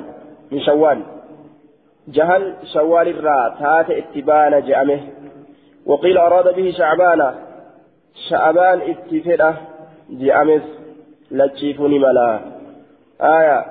[0.53, 1.03] من شوال
[2.09, 5.01] جهل شوال الرا تات اتبان جأمه
[5.87, 7.35] وقيل أراد به شعبان
[8.29, 9.55] شعبان اتفده
[10.11, 10.63] جأمس
[11.31, 12.41] لتشيفني ملا
[13.21, 13.65] آية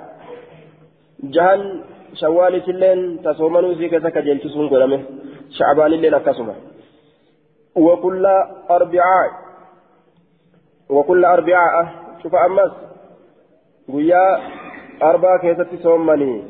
[1.24, 5.02] جهل شوال سلين تصومنوا زي كذا كجلتسون قلمه
[5.58, 6.56] شعبان الليل أكسمه
[7.76, 8.26] وكل
[8.70, 9.51] أربعاء
[10.92, 11.74] وكل أربعاء
[12.24, 12.72] شوف أمس.
[13.90, 14.40] ويا
[15.04, 16.44] أربعة كيست صومني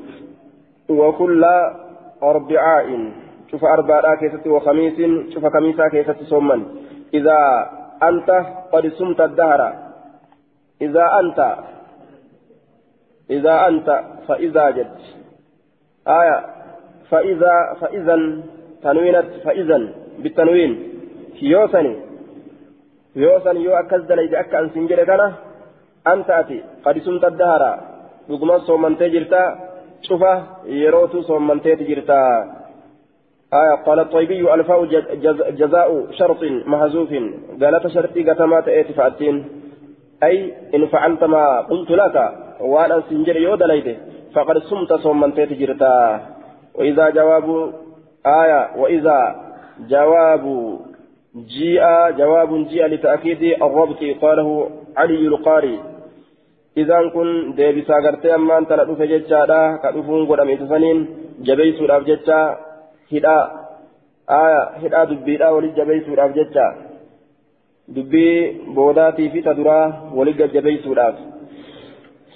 [0.89, 1.43] وكل
[2.23, 3.12] أربعاء
[3.51, 4.97] شوف أربعة كيست وخميس
[5.34, 6.65] شوف خميسة كيست صومني
[7.13, 7.38] إذا
[8.04, 8.30] أنت
[8.71, 9.62] قد صمت الدهر.
[10.82, 11.39] إذا أنت
[13.30, 14.95] إذا أنت فإذا جد.
[16.08, 16.45] آية
[17.10, 18.17] فإذا فإذا
[18.84, 19.77] تنوينت فإذا
[20.19, 20.71] بالتنوين.
[21.41, 22.11] يوسني.
[23.15, 25.21] يوسن يو أكز دليد أكا أن سنجل كان
[26.08, 27.63] أنت أتي قد سمت الدهر
[28.32, 29.43] رقما صومنتي جرتا
[30.08, 30.34] شوفا
[30.65, 32.21] يروتو صومنتي جرتا
[33.54, 34.86] آية قال الطيبي ألفاء
[35.60, 37.12] جزاء شرط محذوف
[37.62, 39.36] قالت شرطي قتمات إيتي فأتين
[40.24, 42.15] أي إن فعلت ما قلت لك
[42.62, 43.88] وأنا سنجل يو دليد
[44.36, 45.95] فقد سمت صومنتي جرتا
[46.76, 47.74] وإذا جواب
[48.26, 49.19] آية وإذا
[49.89, 50.45] جواب
[51.36, 51.84] جيء
[52.17, 55.80] جواب جيء لتأكيد الربط قاله علي القاري.
[56.78, 61.08] إذا كن ديبسا غرتي أما أنت لأدوف جتشا كأدوفون قد أميت سنين
[61.39, 62.58] جبيسو راف جتشا
[63.13, 63.38] هدا.
[64.30, 66.67] آية هدا دبيرا ولي جبيسو راف جتشا
[67.88, 69.80] دبي بوداتي في تدرا
[70.13, 71.15] ولي جبيسو راف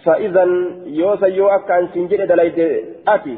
[0.03, 0.45] فإذا
[0.85, 2.59] يوسا يو أكا سنجد دلائد
[3.07, 3.37] أتي.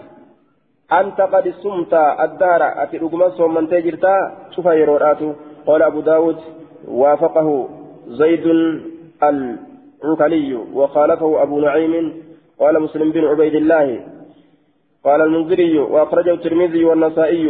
[0.91, 4.15] أنت قد سمت الدار أتي رقما صومن تجرتا
[4.55, 5.33] شوف يروراتو
[5.67, 6.37] قال أبو داود
[6.87, 7.69] وافقه
[8.07, 8.45] زيد
[9.23, 12.13] العكلي وخالفه أبو نعيم
[12.59, 13.99] قال مسلم بن عبيد الله.
[15.03, 17.47] قال المنذري وأخرجه الترمذي والنسائي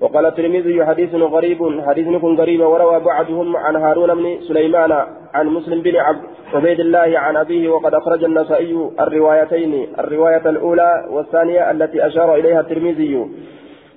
[0.00, 4.92] وقال الترمذي حديث غريب حديث نكون غريب وروى بعضهم عن هارون بن سليمان
[5.34, 6.22] عن مسلم بن عبد
[6.54, 13.26] عبيد الله عن أبيه وقد أخرج النسائي الروايتين الرواية الأولى والثانية التي أشار إليها الترمذي.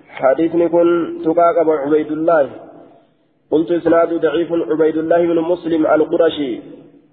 [0.09, 0.87] حديث نكون
[1.25, 2.49] تقاقب عبيد الله.
[3.51, 6.61] قلت إسناد ضعيف عبيد الله بن مسلم القرشي.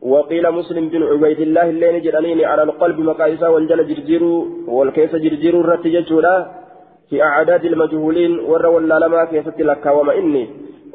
[0.03, 4.23] وقيل مسلم بن عبيد الله اللين جرانين على القلب مقايسا والجل جرجير
[4.69, 6.37] والكيس جرجير الرتججولا
[7.11, 10.45] في أعداد المجهولين ور ولا لما كيست لك وما إني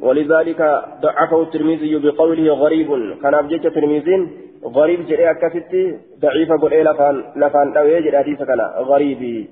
[0.02, 0.62] ولذلك
[1.02, 2.90] ضعفه الترمذي بقوله غريب.
[3.22, 4.22] كان أبجيك ترمذين
[4.66, 9.50] غريب جري أكستي ضعيف قل إيه لفان لفان أو يجري حديث كان غريبي.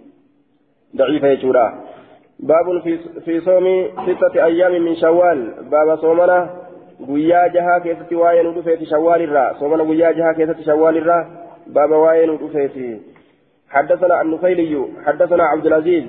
[0.98, 1.66] ضعيف يجورا
[2.40, 2.82] باب
[3.26, 5.54] في صوم ستة أيام من شوال.
[5.72, 6.50] باب صومنا
[7.84, 11.26] keessatti waa'ee nu dhufeeti shawwaal irraa soomana guyyaa jahaa keessatti shawwaal irraa
[11.74, 13.00] baaba waa'ee nu dhufeeti
[13.70, 14.74] حدثنا النفيلي
[15.06, 16.04] حدثنا عبد العزيز.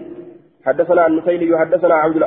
[0.66, 2.24] حدثنا النفيلي حدثنا عبد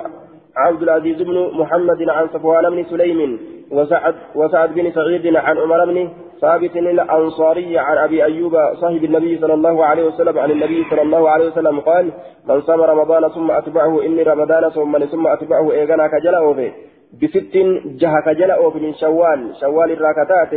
[0.58, 3.40] عبد العزيز بن محمد عن صفوان بن سليم
[3.72, 6.10] وسعد وسعد بن سعيد عن عمر بن
[6.44, 11.30] ثابت الأنصاري عن أبي أيوب صاحب النبي صلى الله عليه وسلم عن النبي صلى الله
[11.30, 12.06] عليه وسلم قال
[12.50, 16.72] من صام رمضان ثم أتبعه إني رمضان ثم ثم أتبعه إيغانا كجلا أوفي.
[17.22, 17.56] بست
[18.02, 20.54] جهة كجلا أوفي من شوال شوال الراكتات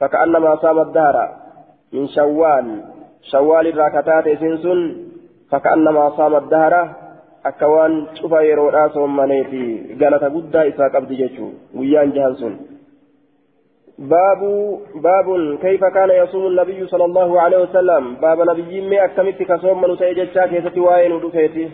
[0.00, 1.16] فكأنما صام الدهر
[1.92, 2.66] من شوال
[3.32, 4.80] شوال الراكتات سنسن
[5.50, 6.74] فكأنما صام الدهر
[8.18, 12.54] cufa yeroodhaa soommaneeti galata guddaa isaa qabdi jechuu guyyaan jahan sun
[13.98, 14.40] باب
[14.94, 19.98] باب كيف كان يصوم النبي صلى الله عليه وسلم؟ باب نبي مي أكملت كصوم من
[19.98, 21.70] تأججا كيستي واين ودفيتي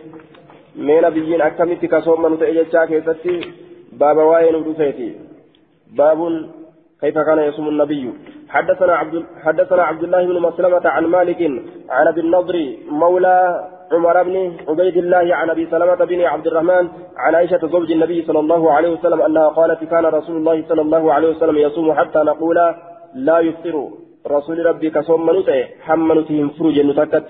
[0.77, 3.41] مي نبي أكملت كصوم من تأججا كيستي
[3.93, 5.17] باب واين ودفيتي
[5.99, 6.19] باب
[7.01, 8.13] كيف كان يصوم النبي؟
[8.49, 11.41] حدثنا عبد حدثنا عبد الله بن مسلمة عن مالك
[11.91, 14.37] عن أبي النضر مولى عمر بن
[14.69, 18.91] عبيد الله عن أبي سلمة بن عبد الرحمن عن عائشة زوج النبي صلى الله عليه
[18.95, 22.59] وسلم أنها قالت كان رسول الله صلى الله عليه وسلم يصوم حتى نقول
[23.15, 23.89] لا يفطر
[24.27, 27.29] رسول ربي كصوم منوته حمنتهم فروج نتكت.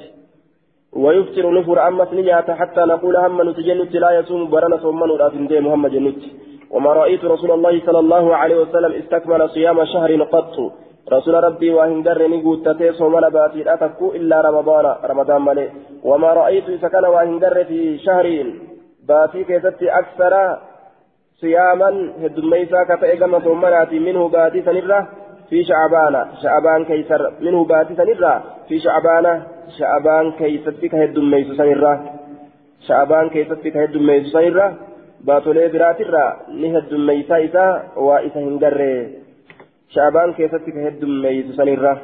[1.03, 5.01] ويفطر نفر اما سنيات حتى نقول هم نتجنت لا يصوم برنا صوم
[5.49, 6.23] في محمد جنت.
[6.71, 10.57] وما رأيت رسول الله صلى الله عليه وسلم استكمل صيام شهر قط.
[11.11, 15.69] رسول ربي وهن درني قوتتي صوم باتي أتكو إلا رمضان رمضان ملي.
[16.05, 18.27] وما رأيت سكن وهن در في شهر
[19.09, 20.59] باتي كيست أكثر
[21.41, 21.91] صياما
[22.23, 25.09] هدميسا كتئقم صومناتي منه باتي سنرة
[25.51, 26.15] في شعبان.
[26.43, 29.43] شعبان كيسر منه باتي سنرة في شعبان.
[29.79, 31.95] شعبان كيست كهدميس سنرة.
[32.87, 34.69] شعبان كيست كهدميس سنرة.
[35.25, 39.22] biraatirraa ni heddummeeysaa isaa waa isa hin garree
[39.95, 42.03] شعبان كيفتك كهدم ميت سنيرة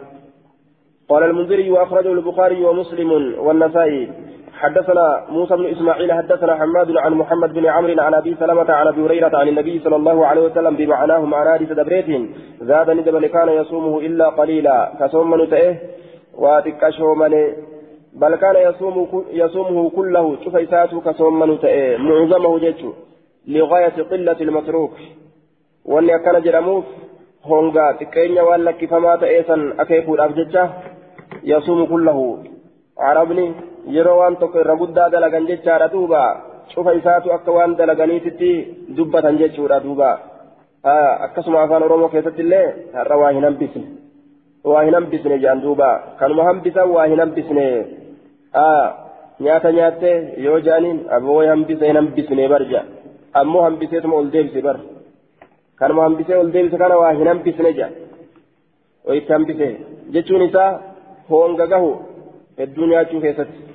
[1.08, 4.08] قال المنذري وأخرجه البخاري ومسلم والنسائي.
[4.52, 9.00] حدثنا موسى بن إسماعيل حدثنا حماد عن محمد بن عمرو عن أبي سلمة عن أبي
[9.02, 12.06] هريرة عن النبي صلى الله عليه وسلم بمعناه معنى حديث دبريت.
[12.60, 14.92] زاد ندب كان يصومه إلا قليلا.
[15.00, 15.76] كصوم من تئه
[16.34, 17.32] واتكشو من
[18.12, 20.36] بل كان يصوم يصومه كله.
[20.44, 20.56] شوف
[21.08, 22.92] كصوم من تئه معظمه جيشه
[23.46, 24.94] لغاية قلة المتروك.
[25.84, 26.84] وأن كان جرموف
[27.46, 30.62] hongaa xiqqeenya waan lakkifamaa ta'ee san akeekuudhaaf jecha
[31.50, 32.24] yasuumu kullahu
[33.10, 33.46] arabni
[33.96, 36.22] yeroo waan tokko irra guddaa dalagan jechaadha duuba
[36.74, 38.50] cufa isaatu akka waan dalaganiititti
[38.96, 40.10] dubbatan jechuudha duuba
[41.26, 43.86] akkasuma afaan oromoo keessatti illee har'a waa hin hambisne
[44.72, 47.66] waa hin hambisne jedhan duuba kanuma hambisan waa hin hambisne
[49.46, 50.12] nyaata nyaatte
[50.44, 52.84] yoo jedhaniin aboo hambise hin hambisne barja
[53.40, 54.78] ammoo hambiseetuma ol deebise bar
[55.78, 57.88] kanuma hambisee ol deebise kana waa hin hambisne jedha
[59.04, 59.68] wayitti hambise.
[60.10, 60.70] Jechuun isaa
[61.30, 61.90] honga gahu
[62.58, 63.68] hedduu nyaachuu keessatti.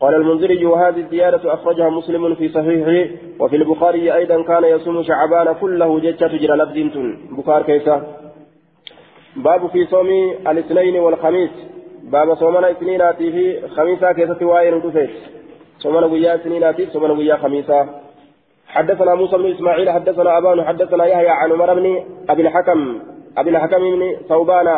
[0.00, 6.00] قال المنذري وهذه الزيادة أخرجها مسلم في صحيحه وفي البخاري أيضا كان يصوم شعبان كله
[6.00, 6.96] جتة تجرى لبزنت
[7.30, 7.96] بخار كيسا
[9.36, 10.08] باب في صوم
[10.48, 11.50] الاثنين والخميس
[12.02, 15.10] باب صومنا اثنيناتي في خميسا كيسة وائر دفيت
[15.78, 18.03] صومنا ويا اثنيناتي صومنا ويا خميسا
[18.74, 22.98] حدثنا موسى بن إسماعيل حدثنا أبان حدثنا يحيى عن عمر بن أبي الحكم
[23.38, 24.68] أبي الحكم بن ثوبان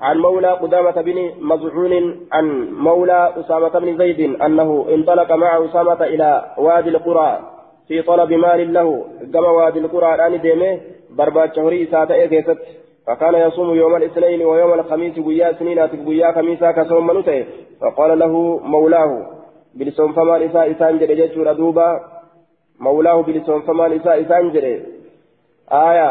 [0.00, 6.44] عن مولى قدامة بن مزعون عن مولى أسامة بن زيد أنه انطلق مع أسامة إلى
[6.58, 7.40] وادي القرى
[7.88, 9.04] في طلب مال له.
[9.32, 12.58] كما وادي القرى الآن ديمه برباد شهري ساتة كيست.
[13.06, 17.44] فكان يصوم يوم الاثنين ويوم الخميس بويا سنين بويا خميسا كصوم منوته.
[17.80, 19.10] فقال له مولاه
[19.74, 22.00] بلسون فما إساء إسان جرجت ردوبا
[22.86, 24.74] مولاه بلسون فمان إساء إسان جري
[25.72, 26.10] آية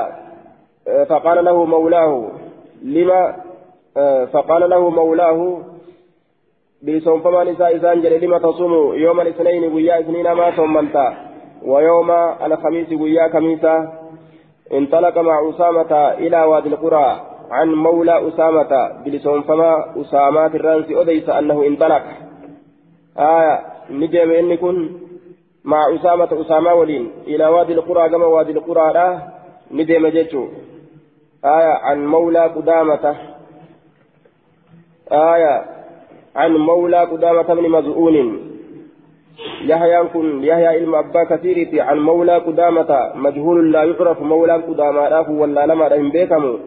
[1.09, 2.13] فقال له مولاه
[2.83, 3.21] لما
[4.33, 5.39] فقال له مولاه
[6.81, 8.73] بلسون فمان إساء إسان جري لما تصوم
[9.05, 11.07] يوم الاثنين ويا اثنين ما صومنتا
[11.65, 12.11] ويوم
[12.45, 13.75] الخميس ويا خميسا
[14.73, 18.71] انطلق مع أسامة إلى وادي القرى عن مولى أسامة
[19.05, 22.03] بلسون فما أسامات الرانس أديس أنه انطلق.
[23.17, 24.77] آية نجم إن كن
[25.65, 27.11] مع أسامة أسامة ولين.
[27.27, 29.19] إلى وادي القرى كما وادي القرى لا.
[29.71, 30.47] ندم جيتشو.
[31.45, 33.15] آية عن مولى قدامة.
[35.11, 35.65] آية
[36.35, 38.17] عن مولى قدامة بن مزعون.
[39.61, 43.11] يحيى كن يحيى علم أبا كثير عن مولى قدامة.
[43.15, 46.59] مجهول لا يعرف مولى قدامة له ولا لما رهم بيكم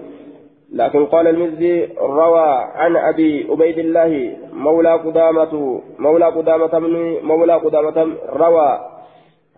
[0.72, 8.16] لكن قال المزي روى عن أبي عبيد الله مولى قدامة مولى قدامة من مولى قدامة
[8.32, 8.78] روى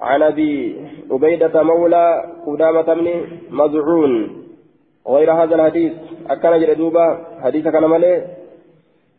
[0.01, 0.77] عن أبي
[1.11, 4.43] عبيدة مولى قدامة من مزعون.
[5.09, 5.93] غير هذا الحديث.
[6.31, 8.25] أكن جردوبا حديث كان ملي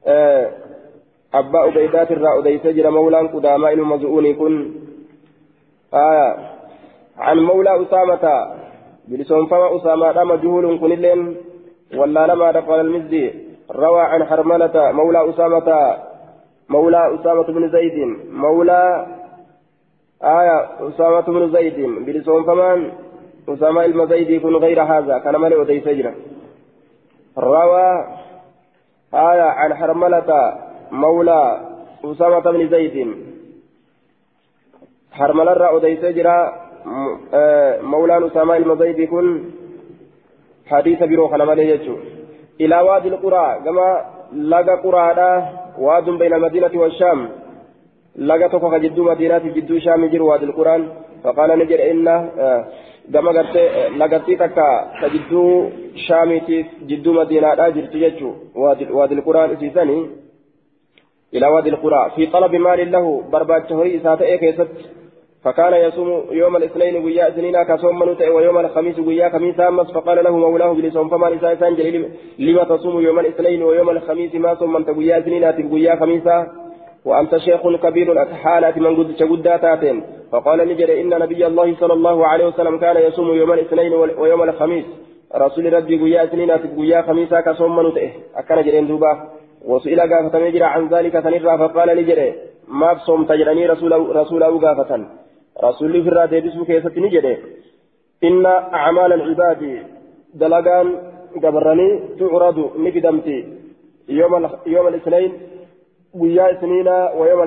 [0.08, 0.52] أه
[1.34, 4.72] أبا عبيدات الرأى أديس جرى مولى قدامة إلى مزعون كن
[5.94, 6.38] آه
[7.18, 8.56] عن مولى أسامة
[9.08, 10.92] بلسون فما أسامة مجهول كن
[11.96, 13.34] ولا لما قال المزي
[13.72, 15.98] روى عن حرملة مولى أسامة
[16.70, 19.08] مولى أسامة بن زيد مولى
[20.24, 22.92] آية أسامة بن زيد بلسون فمان
[23.50, 26.16] أسامة المزيد يكون غير هذا كان ملئ ودي سجرة
[27.38, 28.06] روى
[29.14, 30.58] آية عن حرملة
[30.92, 31.62] مولى
[32.06, 33.16] أسامة بن زيد.
[35.12, 36.54] حرمل الرا أديس جرا
[37.82, 39.44] مولان أسامة المزيد كن
[40.70, 41.96] حديث برو خنمالي يجو
[42.62, 43.88] إلى وادي القرى كما
[44.52, 45.08] لقى قرى
[45.80, 47.30] واد بين المدينة والشام
[48.30, 50.82] لقى تفق جدو مدينة جدو شام جر وادي القرآن
[51.24, 52.06] فقال نجر إن
[53.12, 54.66] gartee lagattii takka
[55.02, 55.72] ta jidduu
[56.08, 58.34] shaamiitiif jidduu madiinaadhaa jirtu jechuu
[58.98, 60.10] waadil quraan isiisanii
[61.32, 64.90] ilaa waadil quraa fi xalabi maalin lahu barbaacha horii isaa ta'ee keessatti
[65.44, 70.38] فكان يصوم يوم الاثنين ويا سنين كصوم من ويوم الخميس ويا خميس أمس فقال له
[70.38, 72.10] مولاه بلسوم فما نساء سانجل
[72.40, 76.48] لما تصوم يوم الاثنين ويوم الخميس ما صوم من ويا سنين ويا خميسا
[77.06, 82.28] وأنت شيخ كبير حالة من قد شقدا تاتين فقال نجد إن نبي الله صلى الله
[82.28, 84.86] عليه وسلم كان يصوم يوم الاثنين ويوم الخميس.
[85.36, 87.86] رسول ربي قيا سنين قيا خميسا كصوم من
[88.36, 89.12] أكن جرين دوبا.
[89.66, 91.20] وسئل قافة عن ذلك
[91.62, 92.34] فقال نجد
[92.68, 95.06] ما بصوم تجرني رسول رسول قافة
[95.64, 97.38] رسول في الرادة بسم كيسة نجد
[98.24, 99.84] إن أعمال العباد
[100.34, 100.88] دلقان
[101.44, 103.38] قبرني تعرض نقدمتي
[104.10, 105.32] يوم يوم الاثنين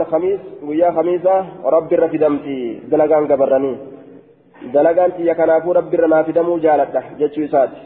[0.01, 2.57] alkhamiis guyyaa khamiisa rabbi irra fidamti
[2.91, 3.77] dalagaan gabarranii.
[4.73, 7.81] Dalagaan tiyya kanaafuu rabbi irra naa fidamuu jaaladha jechuu isaati.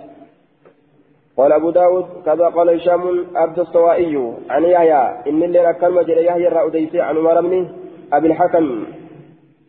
[1.37, 6.49] قال أبو داود كذا قال هشام عبد السوائي عن يحيى إن اللي أكلم جل يحيى
[6.49, 7.69] الرأوديسي عن عمر بن
[8.13, 8.85] أبي الحكم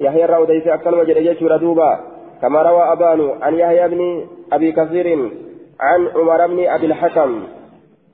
[0.01, 1.99] يحيى الرأوديسي أكلم جل يشور دوبا
[2.41, 5.29] كما روى أبان عن يحيى بن أبي كثير
[5.79, 7.43] عن عمر بن أبي الحكم.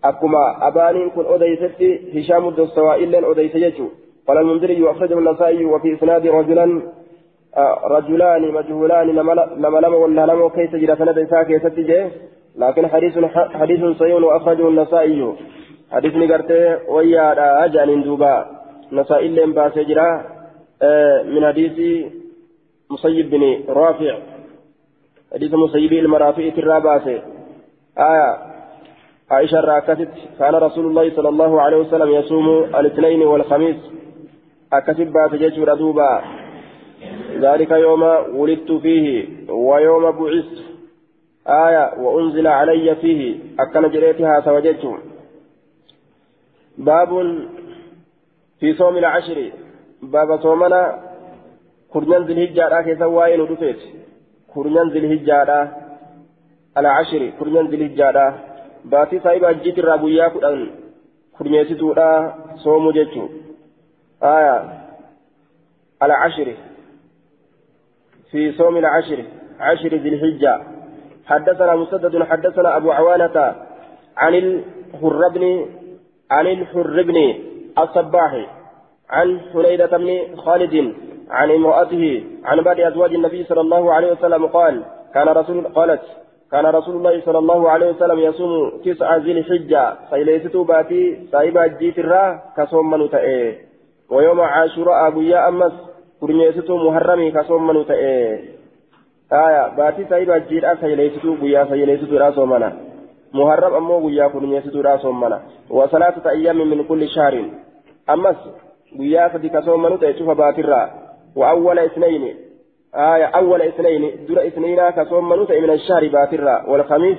[0.03, 1.82] أكما أبانين كن أديست
[2.15, 3.88] هشام الدستوائي لن أديس يجو
[4.27, 6.82] قال المنذري وأخرجه النسائي وفي إسناد رجلا
[7.57, 9.07] آه رجلان مجهولان
[9.57, 11.61] لما لم ولا لم كيس جرى سند إساء كيس
[12.55, 15.34] لكن حديث حديث صحيح وأخرجه النسائي.
[15.91, 18.45] حديث نقرته ويا أجان دوبا
[18.91, 19.79] نسائي لن باس
[21.25, 22.05] من حديث
[22.89, 24.17] مصيب بن رافع.
[25.34, 27.07] حديث مصيب المرافع الرابعة
[27.97, 28.38] آية
[29.32, 30.09] عائشة راكتت
[30.39, 33.75] كان رسول الله صلى الله عليه وسلم يصوم الاثنين والخميس.
[34.73, 36.23] أكتب بات جيش ردوبا.
[37.39, 38.03] ذلك يوم
[38.36, 40.63] ولدت فيه ويوم بعثت.
[41.47, 43.39] آية وأنزل علي فيه.
[43.59, 44.86] أكن جريتها سوجدت
[46.77, 47.09] باب
[48.59, 49.51] في صوم العشر.
[50.02, 50.82] باب صومنا
[51.93, 53.80] كرنان ذي الهجة كيسا واين ودفت
[54.54, 55.72] كرنان ذي الهجة
[56.78, 58.52] العشر كرنان ذي الهجة
[58.86, 60.72] baatii saahiba hajjiitirraa guyyaa kudhan
[61.38, 62.08] kurmeessituudha
[62.64, 63.30] soomu jechuun
[64.22, 64.56] aya
[65.99, 66.58] alcashiri
[68.32, 69.20] في صوم العشر
[69.60, 70.62] عشر ذي الحجة
[71.26, 73.56] حدثنا مسدد حدثنا أبو عوانة
[74.18, 75.66] عن الحر بن
[76.32, 77.18] عن الحر بن
[77.80, 78.32] الصباح
[79.12, 80.93] عن حنيدة بن خالد
[81.30, 84.84] عن امرأته عن بعض أزواج النبي صلى الله عليه وسلم قال
[85.14, 86.01] كان رسول قالت
[86.51, 91.99] كان رسول الله صلى الله عليه وسلم يصوم تسعة ذي الحجة فإليستو باتي صاحب الجيت
[91.99, 93.09] الرا كصوم من
[94.09, 95.72] ويوم عاشوراء أبويا أمس
[96.22, 97.86] كرنيستو محرمي كصوم من
[99.32, 102.70] آية باتي صاحب الجيت فإليستو بويا فإليستو را صومنا
[103.34, 107.36] محرم أمو بويا كرنيستو را صومنا وثلاثة أيام من كل شهر.
[108.09, 108.39] أمس
[109.49, 110.89] كصوم من تأي شوف باتي الرا
[111.35, 112.35] وأول اثنين
[112.95, 117.17] آية أول اثنين دور اثنين كصوم منوت من الشهر باترة والخميس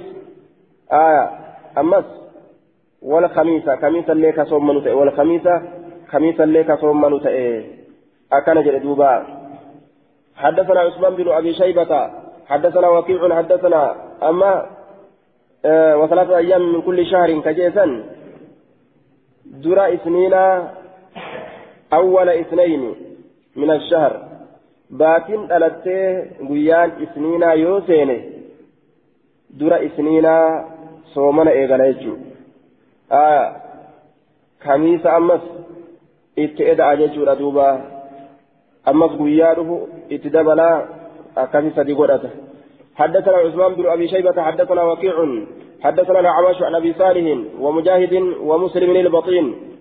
[0.93, 1.31] آية
[1.79, 2.05] أمس
[3.03, 5.43] والخميس خميس اللي كصوم منوت والخميس
[6.09, 7.65] خميس اللي كصوم إيه
[8.33, 9.27] أكن جلدوبا
[10.37, 12.11] حدثنا عثمان بن أبي شيبة
[12.47, 14.67] حدثنا وكيع حدثنا أما
[15.65, 18.05] آه وثلاثة أيام من كل شهر كجيسا
[19.47, 20.35] دور اثنين
[21.95, 22.95] أول اثنين
[23.57, 24.33] من الشهر
[25.49, 28.17] dhalattee guyyaan isniinaa yoo seene
[29.61, 30.65] dura isniinaa
[31.15, 33.23] soomana eegala jechuudha
[34.65, 35.41] kamiisa ammas
[36.45, 37.67] itti eda'a jechuudha duuba
[38.93, 39.77] ammas guyyaa dhufu
[40.09, 40.77] itti dabalaa
[41.37, 41.73] akkasi
[42.97, 45.17] حدثنا عثمان بن ابي شيبه حدثنا وكيع
[45.83, 47.27] حدثنا الأعمش عن ابي صالح
[47.61, 49.72] ومجاهد ومسلم البطين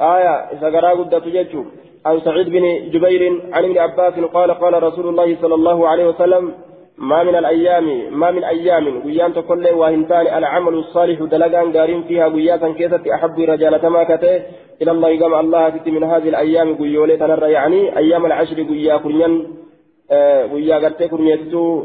[0.00, 1.64] آية إذا قرأ قد تججو.
[2.06, 3.22] عن سعيد بن جبير
[3.52, 6.52] عن ابن عباس قال قال رسول الله صلى الله عليه وسلم
[6.98, 7.86] ما من الأيام
[8.20, 13.88] ما من أيام قيام تقول وهنتان العمل الصالح دلقان قارين فيها قياسا كيست أحب رجالة
[13.88, 14.42] ما كته
[14.82, 19.32] إلى الله قام الله تتي من هذه الأيام قيولي تنرى يعني أيام العشر قيا كرنيان
[20.52, 21.84] قيا قرتي كرنيتو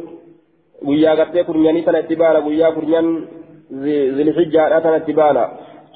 [0.88, 3.07] قيا قرتي كرنياني تنتبانا قيا كرنيان
[4.16, 5.43] ذي الحجة تنتبانا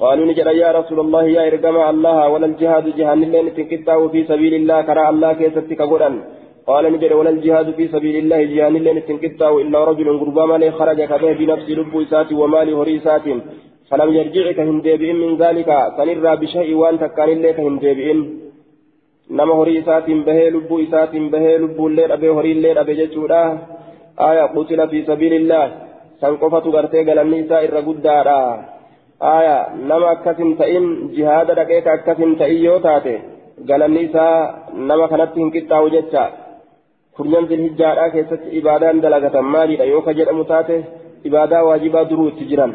[0.00, 4.54] قالوا نجد يا رسول الله يا إرقام الله ولا الجهاد جهان اللين تنكتاه في سبيل
[4.60, 6.14] الله كرى الله كيستك قرآن
[6.68, 11.00] قال نجد ولا الجهاد في سبيل الله جهان لين تنكتا إلا رجل قربا مالي خرج
[11.10, 13.26] كبه بنفس لب إسات ومال هريسات
[13.90, 15.70] فلم يرجع كهندبئن من ذلك.
[15.96, 18.18] سنرى بشيء وان تكان الله كهندبئن
[19.36, 23.42] نما هري إسات به لب إسات به لب الليل أبي هري الليل أبي جتشورا
[24.28, 25.64] آية قتل في سبيل الله.
[29.20, 29.56] aya
[29.88, 30.86] nama akkas hin ta'in
[31.16, 33.14] jihaada dhaqee ka akkas hin ta'in yoo taate
[33.68, 36.24] galanni isaa nama kanatti hin qixxaawu jecha.
[37.16, 39.84] Kurnan zilhijjaadhaa keessatti ibaadaan dalagatan maaliidha?
[39.84, 40.84] Yoo ka jedhamu taate
[41.24, 42.72] ibaadaa waajibaa duruu itti jiran.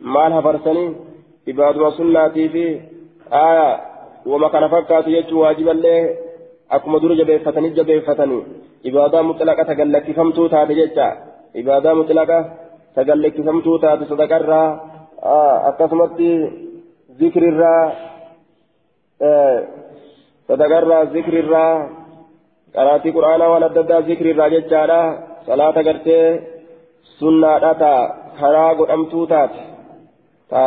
[0.00, 0.96] Maal hafarsanii?
[1.46, 2.64] Ibaaduma sunnaatii fi
[3.30, 3.68] aya
[4.26, 6.00] wama kana fakkaatu jechuun waajiballee
[6.68, 8.42] akkuma dura jabeeffatanii jabeeffatanii.
[8.90, 11.06] Ibaadaa muxlaqa tagallakkifamtuu taate jecha.
[11.54, 12.38] Ibaadaa muxlaqa
[12.94, 14.87] tagallakkifamtuu taate sadaqarraa.
[15.22, 16.30] Akkasumatti
[17.18, 17.84] zikrirraa
[20.48, 21.72] sadaqarraa zikrirraa
[22.74, 25.00] qaraatii quraanaa waan adda addaa zikrirraa jechaadha
[25.46, 26.26] salaata gartee
[27.18, 27.92] sunnaadha ta
[28.40, 29.60] karaa godhamtuu taate
[30.50, 30.62] ta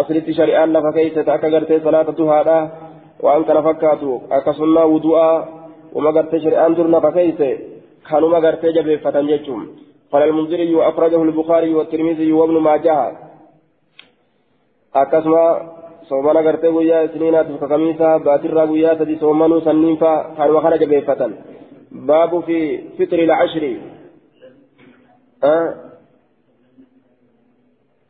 [0.00, 2.58] aslitti shari'aan lafa keeyse ta akka gartee salaata duhaadha
[3.26, 5.36] waan kana fakkaatu akka sunnaa wudu'aa
[5.94, 7.48] wama gartee shari'aan dur lafa keeyse
[8.10, 9.64] kanuma gartee jabeeffatan jechuun
[10.12, 12.96] قال المنذري وأخرجه البخاري والترمذي وابن ماجه
[14.96, 15.72] أكسما
[16.08, 21.32] soomana gartee guyyaa isniinaatiif kakamiisa baatirraa guyyaa sadi soomanuu sanniin faa kanuma kana jabeeffatan
[22.08, 22.56] baabu fi
[22.96, 23.70] fitri lcashri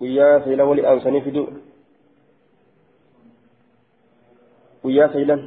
[0.01, 1.43] guyyaa sayla wali aansanii fidu
[4.83, 5.43] guyyaa saylan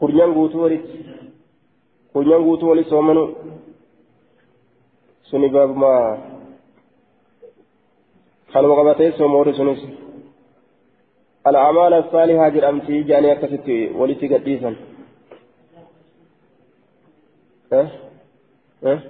[0.00, 0.98] kurnyan guutuu walitti
[2.12, 3.28] kurnyan guutuu walitti soomanuu
[5.30, 5.92] suni baabuma
[8.52, 9.82] kanuma qabatee soomoori sunis
[11.46, 14.76] الأعمال الصالحة جرمتي جاني أكستي ولتي قديسا
[17.72, 17.88] أه؟
[18.84, 19.00] أه؟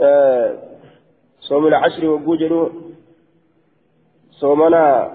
[0.00, 0.58] أه
[1.40, 2.72] صوم العشر وجوجلو
[4.30, 5.12] صومنا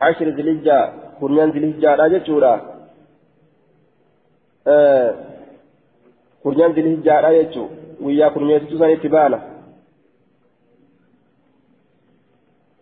[0.00, 2.54] عشر ذي الحجة كرنيان ذي الحجة لا جتشورا
[4.66, 5.29] أه
[6.44, 7.64] كرنيان ذي الحجة لا جتشو
[8.00, 9.50] ويا كرنيان تساني تبانا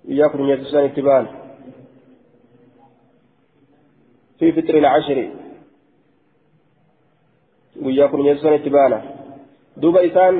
[0.08, 1.26] إياكم يتسان اتبان
[4.38, 5.28] في فطر العشر
[7.82, 9.02] وإياكم يتسان اتبانا
[9.76, 10.34] دوب إسان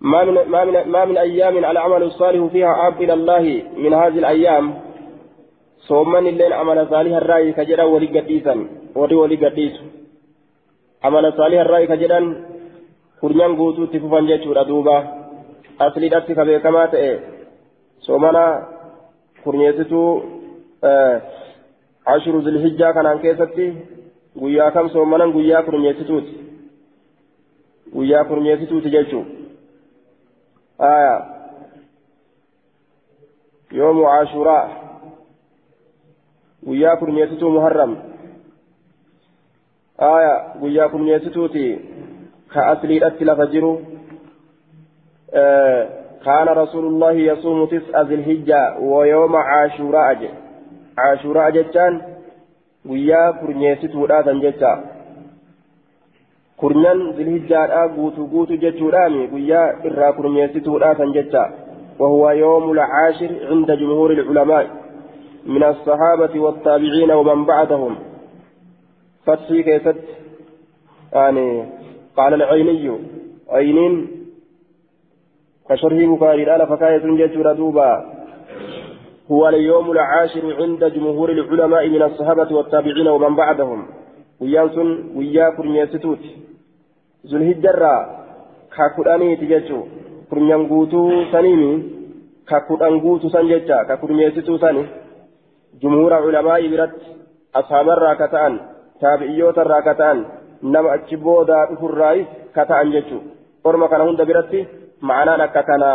[0.00, 4.18] ما من ما من ما من أيام العمل الصالح فيها عاب إلى الله من هذه
[4.18, 4.74] الأيام
[5.78, 9.36] صومن الليل عمل صالح الرأي كجرا ولي قديسا ولي ولي
[11.02, 12.20] قديس عمل صالح الرأي كجرا
[13.20, 14.96] كرنيان قوتو تفوفان جيتشورا دوبا
[15.80, 17.32] أصلي داتي كما تأي
[18.02, 18.66] soomana
[19.44, 20.22] kurnyeessituu
[22.04, 23.66] ashuru zilhijjaa kanaan keessatti
[24.38, 26.32] guyyaa kam soomanan guyyaa kurnyeessituuti
[27.94, 29.24] guyyaa kurnyeessituuti jechuu
[30.78, 31.14] aya
[33.72, 34.70] yoomu ashuraa
[36.66, 37.96] guyyaa kurnyeessituu muharram
[40.60, 41.64] guyyaa kurnyeessituuti
[42.48, 43.72] ka asliidhatti lafa jiru
[46.24, 50.30] كان رسول الله يصوم تسع ذي الحجة ويوم عاشوراء
[50.98, 52.00] عاشوراء جتان
[52.86, 54.72] ويا كرنيست وداتا جتا
[57.16, 57.60] ذي الحجة
[57.96, 61.44] قوتو قوتو جتورامي ويا إرا كرنيست وداتا جتا
[61.98, 64.66] وهو يوم العاشر عند جمهور العلماء
[65.46, 67.96] من الصحابة والتابعين ومن بعدهم
[69.26, 69.96] فتحي كيست
[71.12, 71.64] يعني
[72.16, 72.98] قال العيني
[73.48, 73.94] عينين
[75.68, 77.90] كشرح بخاري لا فكاية جدّ دوبا.
[79.30, 83.86] هو اليوم العاشر عند جمهور العلماء من الصحابة والتابعين ومن بعدهم.
[84.40, 86.24] ويانسون ويا كرنيستوت
[87.26, 87.94] ذو الهجرة
[88.76, 89.80] كاكوداني تججو
[90.30, 91.02] كرنيان غوتو
[91.32, 91.82] سنيني
[92.48, 94.84] كاكودان غوتو سنججا كاكرنيستو سني.
[95.82, 97.00] جمهور علماء برت
[97.54, 98.71] أصحاب الراكتان.
[99.02, 100.18] تابعيوت الراكتان
[100.62, 103.18] نما أتشبودا الرايس كتان ججو
[103.64, 104.66] orma kana hunda biratti
[105.08, 105.90] ma'anaan akka kana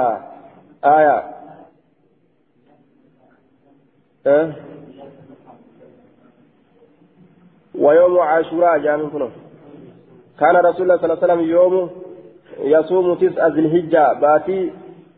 [0.81, 1.17] aya
[7.77, 9.29] ويوم عاشوراء جامع كنو
[10.39, 11.75] كان رسول الله صلى الله عليه وسلم يوم
[12.73, 14.59] يصوم تسع ذي الحجة باتي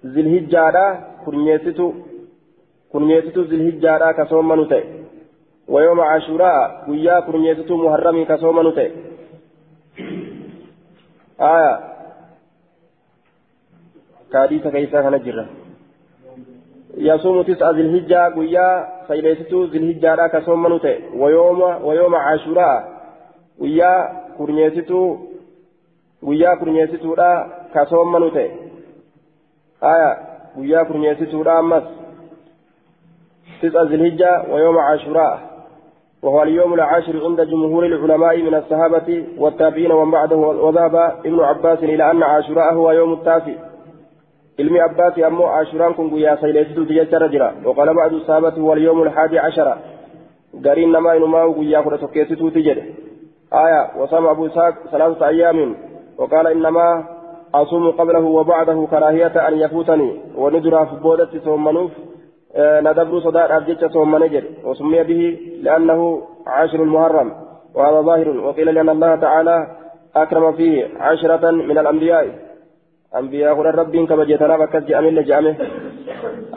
[0.06, 0.22] ذي
[4.50, 4.99] منوتي
[5.70, 8.92] ويوم عاشوراء ويا كنيستو محرمي كصوم منوتي
[11.42, 11.80] آية
[14.32, 15.48] كاديسة كيسا كان
[16.98, 23.00] يصوم تسعة ذي الهجة قويا سيليستو ذي الهجة كصوم منوتي ويوم ويوم عاشوراء
[23.60, 23.94] قويا
[24.38, 25.18] كورنيستو
[26.24, 27.32] قويا كورنيستو لا
[27.74, 28.52] كصوم منوتي
[29.84, 30.12] آية
[30.56, 31.84] قويا كورنيستو لا أمس
[33.62, 35.49] تسعة ذي الهجة ويوم عاشوراء
[36.24, 40.96] وهو اليوم العاشر عند جمهور العلماء من الصحابة والتابعين ومن بعده وذهب
[41.26, 43.54] ابن عباس إلى أن عاشوراء هو يوم التاسع.
[44.60, 49.40] علم عباس أمو عاشوران كن قيا سيليتو تجد رجلا وقال بعض الصحابة هو اليوم الحادي
[49.40, 49.78] عشر.
[50.66, 52.78] قرين نما إنما قيا كنا تكيستو تجد
[53.54, 55.76] آية وصام أبو إسحاق ثلاثة أيام.
[56.18, 57.04] وقال إنما
[57.56, 60.12] أصوم قبله وبعده كراهية أن يفوتني.
[60.36, 61.92] وندر في بودة ثم نوف
[62.58, 67.34] ندبر صدار أبجد ثم نجر وسمي به لأنه عاشر المحرم
[67.76, 68.38] وهذا ظاهر.
[68.38, 69.68] وقيل لأن الله تعالى
[70.16, 72.28] أكرم فيه عشرة من الأنبياء.
[73.16, 75.56] أنبياء قرآن ربين كما جيتنا بكت جامل جامه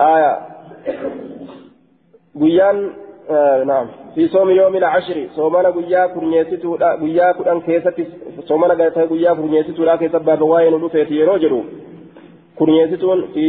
[0.01, 0.39] آية.
[2.41, 2.93] قيان
[3.31, 3.87] آه نعم.
[4.15, 7.95] في صوم يوم العشر صومنا قيا كرنيستو قيا كران كيست
[8.45, 8.75] صومنا
[9.11, 11.63] قيا كرنيستو لا كيسب باب واين ودفت يروجرو
[12.60, 13.46] كرنيستون في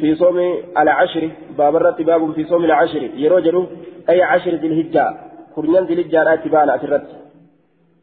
[0.00, 0.38] في صوم
[0.82, 1.24] العشر
[1.58, 3.62] باب الرت باب في صوم العشر يروجرو
[4.10, 5.04] أي عشر ذي الهجة
[5.54, 7.06] كرنيان ذي الهجة تبانا أترت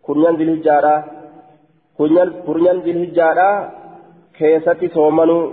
[0.05, 1.03] كرنيان ذي الهجة
[2.47, 3.79] كرنيان ذي الهجة
[4.39, 5.43] keessatti soomanuu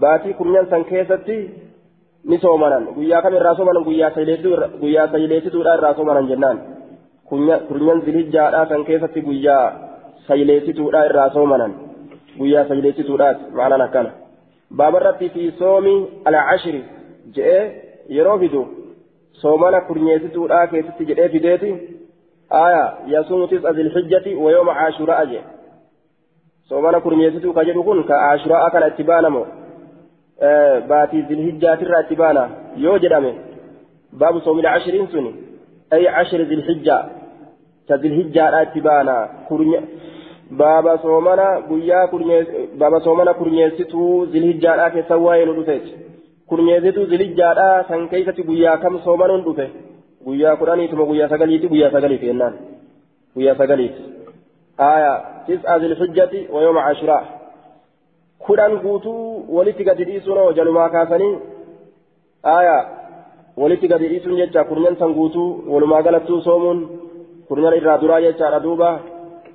[0.00, 1.36] baatii kurnyan san keessatti
[2.24, 6.60] ni soomanan guyyaa kam irraa soomanan guyyaa sayleessituudha irraa soomanan jennaan
[7.68, 9.64] kurnyan zilhijjaadhaa san keessatti guyyaa
[10.28, 11.74] sayleessituudha irraa soomanan
[12.39, 14.11] Guyyaa sayleessituudhaati ma'anaan akkana
[14.81, 15.95] baabarratti fi soomi
[16.31, 16.81] alcashiri
[17.35, 17.63] je'ee
[18.17, 18.61] yeroo fidu
[19.41, 21.71] soomana kurnyeessituudhaa keessatti jedhee fideeti
[22.65, 22.83] aya
[23.15, 25.43] yasuumu tis'a zilhijjati wayooma caashura'a jedhe
[26.69, 29.41] soomana kurnyeessituu ka jedhu kun ka ashuraa kana itti baanamo
[30.91, 32.43] baatii zilhijjaatirraa itti baana
[32.85, 33.31] yoo jedhame
[34.19, 35.27] baabu soomila ashiriin sun
[35.95, 37.01] ay ashiri zilhijjaa
[37.87, 39.15] ta zilhijjaadha itti baana
[40.51, 42.07] baaba soomana guyyaa
[42.77, 45.93] baaba soomana kurnyeessituu zilhijjaadhaa keessa waa'ee nu dhufeeti
[46.47, 49.69] kurnyeessituu zilhijjaadhaa san keessatti guyyaa kam soomanuun dhufe
[50.25, 52.59] guyyaa kudhaniituma guyyaa sagaliiti guyyaa sagaliiti jennaan
[53.35, 54.13] guyyaa sagaliiti
[54.79, 57.23] آية تسعة ذي الحجة ويوم عاشوراء
[58.39, 61.39] كلان قوتو ولتي قد يسون وجلما كاسني
[62.45, 62.87] آية
[63.57, 66.77] ولتي قد يسون جتا كرنان سنقوتو ولما قالتو صومون
[67.49, 68.99] كرنان إرادورا جتا ردوبا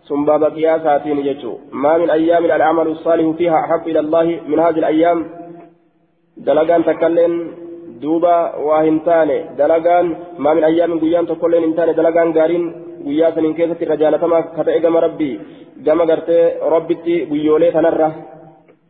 [0.08, 4.78] ثم باب قياساتين جتو ما من أيام العمل الصالح فيها أحب إلى الله من هذه
[4.78, 5.18] الأيام
[6.36, 7.32] دلقان تكلم
[8.02, 10.06] دوبا واهنتاني دلقان
[10.38, 12.64] ما من أيام قيام تكلم انتاني دلقان قارين
[13.04, 15.34] guyyaa saniin keessatti irra jaalatamaa ka ta'e gama rabbii
[15.86, 16.44] gama gartee
[16.74, 18.08] rabbitti guyyoolee kanarra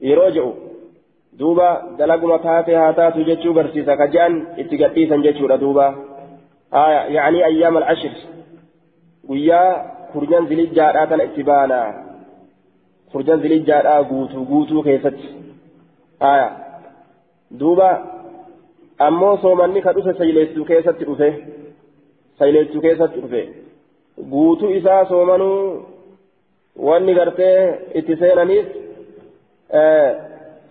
[0.09, 0.53] yeroo jedhu
[1.39, 5.87] duuba dalaguma taate haa taatu jechuu barsiisa ka je'an itti gadhiisan jechuudha duuba
[10.13, 11.79] kurjan zilijjaadhaa tana itti baana
[13.13, 15.29] kurjan zilijjaadhaa guutuu guutuu keessatti
[17.61, 17.89] duuba
[19.07, 21.29] ammoo soomanni ka dhufe sayleessuu keessatti dhufe
[22.39, 23.43] sayleessuu keessatti dhufe
[24.33, 25.61] guutuu isaa soomanuu
[26.89, 27.55] wanni gartee
[28.01, 28.67] itti seenaniif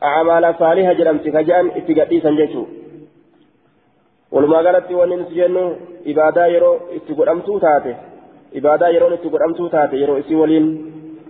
[0.10, 2.68] acmaala saaliha jedhamti ka jedhan itti gadhiisan jechuu
[4.32, 5.64] walumaa galatti wanni nuti jennu
[6.14, 7.96] ibaadaa yeroo itti godhamtuu taate
[9.32, 10.68] godhamtuu taate yeroo isii waliin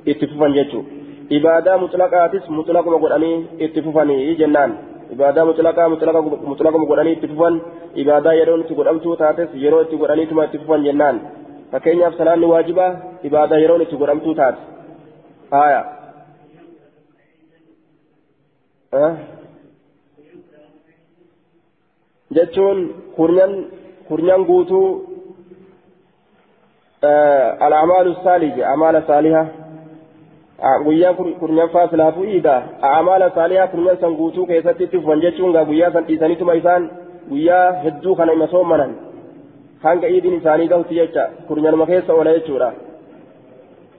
[0.06, 0.86] itti fufan jechuu
[1.30, 4.78] ibaadaa mutlaqaatis mutlaquma godhanii itti fufanii jennaan
[5.12, 7.62] ibaadaa mutlaqaa mutlaquma godhanii itti fufan
[7.96, 11.22] ibaadaa yeroon itti godhamtuu taates yeroo itti godhaniituma itti fufan jennaan
[11.72, 12.92] fakkeenyaaf salaanni waajibaa
[13.24, 14.62] ibaadaa yeroon itti godhamtuu taate
[15.52, 15.82] haya
[22.36, 22.80] jechuun
[23.16, 23.66] kurnyan
[24.08, 25.07] kurnyan guutuu
[27.02, 29.46] al'amaalu saalih amaala saaliha
[30.86, 35.92] guyyaa kurnyaffaa silaafuu iigaa amaala saaliha kurnyan san guutuu keessatti itti fufan jechuun gaa guyyaa
[35.92, 36.90] san dhiisaniituma isaan
[37.30, 38.96] guyyaa hedduu kana ima soomanan
[39.84, 42.72] hanga iidiin isaanii gahutti jecha kurnyanuma keessa oola jechuudha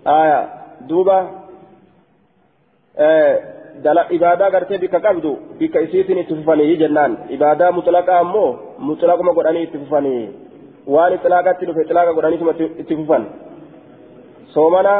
[0.04, 0.48] aya
[0.88, 1.18] duuba
[4.10, 9.78] ibaadaa gartee bikka qabdu bikka isiitiin itti fufanii jennaan ibaadaa mutlaqaa ammoo mutlaquma godhanii itti
[9.78, 10.47] fufanii
[10.94, 13.24] waan ixlaaqatti dhufe ixlaaqa godhaniituma itti fufan
[14.54, 14.94] soomana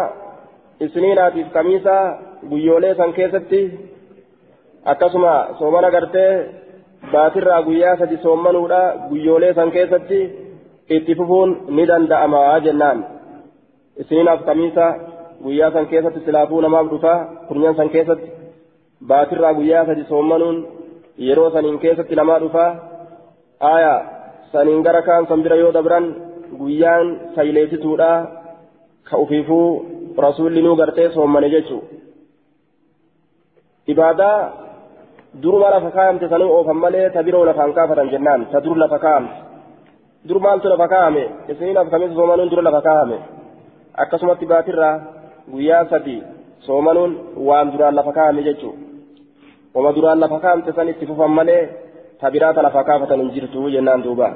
[0.86, 2.02] isniinaatiif kamiisaa
[2.50, 3.60] guyyoolee san keessatti
[4.92, 6.32] akkasuma soomana gartee
[7.12, 8.80] baatirraa guyyaa sadi soommanuudha
[9.10, 10.20] guyyoolee san keessatti
[10.96, 12.98] itti fufuun ni danda'ama jennaan
[14.02, 14.86] isniinaaf kamiisa
[15.44, 17.14] guyyaa san keessatti silaafuu namaaf dhufa
[17.48, 18.28] kurnyan san keessatti
[19.10, 20.58] baatirraa guyyaa sadi soommanuun
[21.26, 22.70] yeroo saniin keessatti namaa dhufaa
[23.74, 23.92] aya
[24.52, 26.04] saniin gara kaan san bira yoo dabran
[26.60, 28.10] guyyaan sayleessituudha
[29.08, 29.68] ka ufiifuu
[30.26, 31.82] rasuulli nuu gartee soommane jechuu
[33.92, 34.38] ibaadaa
[35.42, 39.36] duruma lafa kaayamte sanuu oofan malee ta biroo lafaan kaafatan jennaan ta dur lafa kaayamte
[40.28, 43.18] dur maaltu lafa kaayame isiniin afkamitti soomanuun dura lafa kaayame
[44.02, 44.94] akkasumatti baatirraa
[45.52, 46.20] guyyaa sadii
[46.66, 47.12] soomanuun
[47.48, 48.74] waan duraan lafa kaayame jechuu
[49.74, 51.62] wama duraan lafa kaayamte san itti fufan malee
[52.34, 54.28] biraata lafa kaafatan hin jirtu jennaan duuba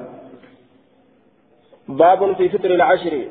[2.01, 3.22] baabun fi fitri lcashri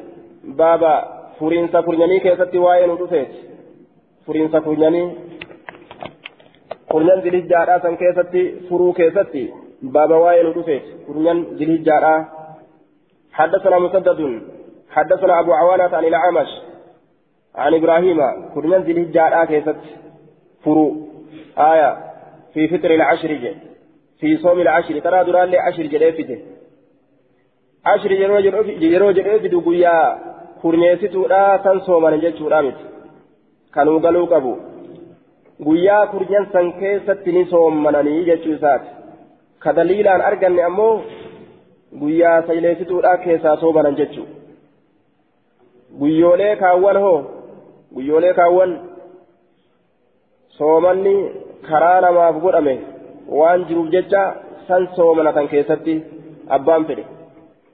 [0.61, 0.93] baaba
[1.39, 3.39] furiinsa kurnyanii keessatti waa'ee nu dhufeeti
[4.25, 5.07] furiinsa kurnyanii
[6.93, 9.43] kurnyan zilhijjaadhaa san keessatti furuu keessatti
[9.81, 12.29] بابا وائل رفيت كرنيان ذي الهجارة
[13.33, 14.41] حدثنا مسدد
[14.89, 16.47] حدثنا أبو عوانة عن الأعمش
[17.55, 18.19] عن إبراهيم
[18.53, 19.75] كرنيان ذي الهجارة كيست
[20.65, 21.07] فرو
[21.57, 21.97] آية
[22.53, 23.70] في فطر العشر جي.
[24.21, 26.39] في صوم العشر ترى دران لي عشر جريفته
[27.85, 28.11] عشر
[28.81, 29.95] جرو جريفته قويا
[30.61, 32.77] كرنيستو لا تنسو من جيتشو رامت
[33.73, 34.53] كانوا قالوا قبو
[35.65, 38.89] guyyaa kurnyan san keessatti ni soommananii jechuu isaati
[39.63, 40.93] ka daliilaan arganne ammoo
[42.03, 44.25] guyyaa sayleessituudha keessaa soomanan jechuu
[45.99, 47.19] guyyoolee kaawwan hoo
[47.95, 48.73] guyyoolee kaawwan
[50.57, 51.15] soomanni
[51.69, 52.75] karaa namaaf godhame
[53.39, 54.23] waan jiruuf jecha
[54.67, 55.93] san soomanatan keessatti
[56.49, 57.05] abbaan fedhe.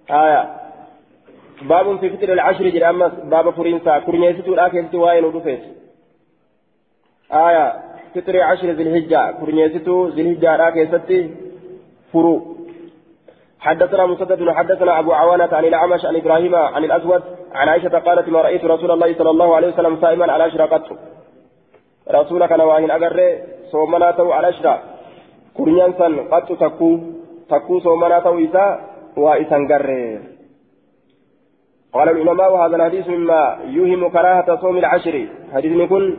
[0.10, 0.42] Haya
[1.70, 5.32] baabun fi fitri alcashri jedhe ammas baaba furiinsaa kurnyeessituudha keessatti waa'ee nu
[8.42, 11.20] عشر ذي الحجة كرنيستو ذي الحجة راكي ستي
[12.14, 12.58] فرو
[13.60, 18.42] حدثنا مسدد حدثنا أبو عوانة عن الأعمش عن إبراهيم عن الأسود عن عائشة قالت ما
[18.42, 20.96] رأيت رسول الله صلى الله عليه وسلم صائما على أشرقته
[22.12, 23.40] رسولك نواهن أجر
[23.72, 24.50] صومناته على
[25.58, 27.00] أشرق كرنيان سن قد تكو
[27.50, 28.66] تكو صومناته إسا
[29.18, 30.20] وإسا قرر
[31.94, 36.18] قال العلماء وهذا الحديث مما يوهم كراهة صوم العشر حديث يكون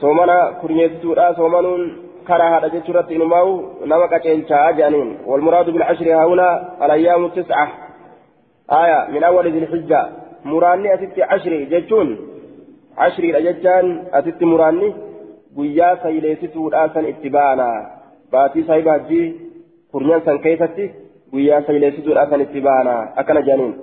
[0.00, 1.82] soomana kurneessituudha soomanuun
[2.24, 3.50] karaa haadha jechuurratti inumaa'u
[3.86, 6.46] nama qaceelchaa jedhaniin walmuraadu bilcashri haahuna
[6.86, 7.66] alayyaamu tisca
[8.68, 10.00] aya min awwali zilxijja
[10.44, 12.18] muraanni asitti cashri jechuun
[12.96, 14.94] cashriidha jechaan asitti muraanni
[15.56, 17.68] guyyaa sayleessituudha san itti baana
[18.32, 19.28] baatii saahiba hajjii
[19.92, 20.90] kurnyan san keessatti
[21.32, 23.78] guyyaa sayleessituudha san itti baana akkana jedhaniin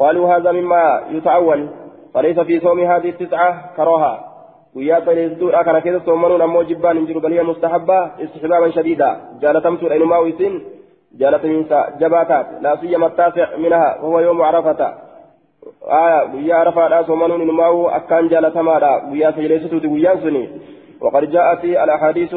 [0.00, 1.68] قالوا هذا مما يتأول
[2.14, 4.30] فليس في صوم هذه التسعة كراهة
[4.74, 9.08] guyyaa saleessituudha kana keessa soomanuun ammoo jibbaan hin jiru baliya mustahabba istixbaaban shadiida
[9.40, 10.60] jaalatamtuudha inumaa isin
[11.20, 14.88] jaalatamiinsa jabaa taate laa siyama taasic minaha wahuwa yoomu arafata
[16.02, 20.44] aya guyyaa arafaadha soomanuun inumaa akkaan jaalatamaadha guyyaa saleessituuti guyyaan suni
[21.00, 22.34] وقد جاءت الأحاديث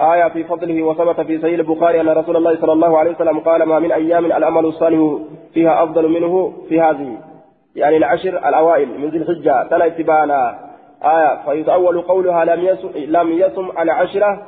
[0.00, 3.62] آية في فضله وثبت في صحيح البخاري أن رسول الله صلى الله عليه وسلم قال
[3.62, 5.18] ما من أيام الأمل الصالح
[5.54, 7.18] فيها أفضل منه في هذه
[7.76, 10.58] يعني العشر الأوائل من ذي الحجة تلا اتبانا
[11.02, 14.42] آية فيتأول قولها لم يصم لم يصم على عشرة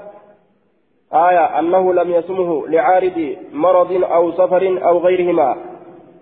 [1.12, 5.56] آية أنه لم يصمه لعارض مرض أو سفر أو غيرهما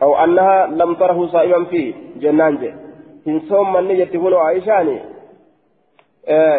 [0.03, 2.85] أو أنها لم تره صائما فيه جنان
[3.25, 5.01] hin soommanni jetti kunoo aishaani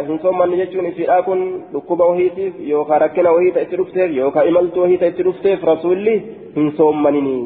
[0.08, 1.40] hin soommanni jechuun isiidhaa kun
[1.74, 6.16] dhukkuba wahiitiif yookaan rakkina wahiita itti dhufteef yookaan imaltuu wahiita itti dhufteef rasuulli
[6.58, 7.38] hin soommanini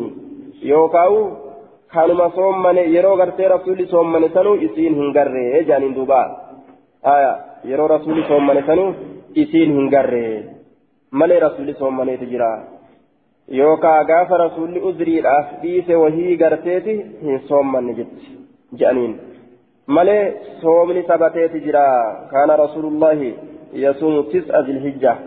[0.71, 1.15] yookaan
[1.93, 6.19] kanuma soommane yeroo gartee rasuulli soommane sanuu isiin hin garree jaaniin duuba
[7.69, 8.89] yeroo rasuulli soommane sanuu
[9.45, 10.35] isiin hin garree
[11.21, 12.51] malee rasuulli soommaneeti jira
[13.61, 18.37] yookaan gaafa rasuulli uzriidhaaf dhiise wahii garteeti hin soommanne jetti
[18.79, 19.15] jedhaniin
[19.97, 20.23] malee
[20.61, 21.83] soomni sabateeti jira
[22.31, 23.35] kaana rasuulullahi
[23.85, 25.17] yasuumu tis'a zilhijja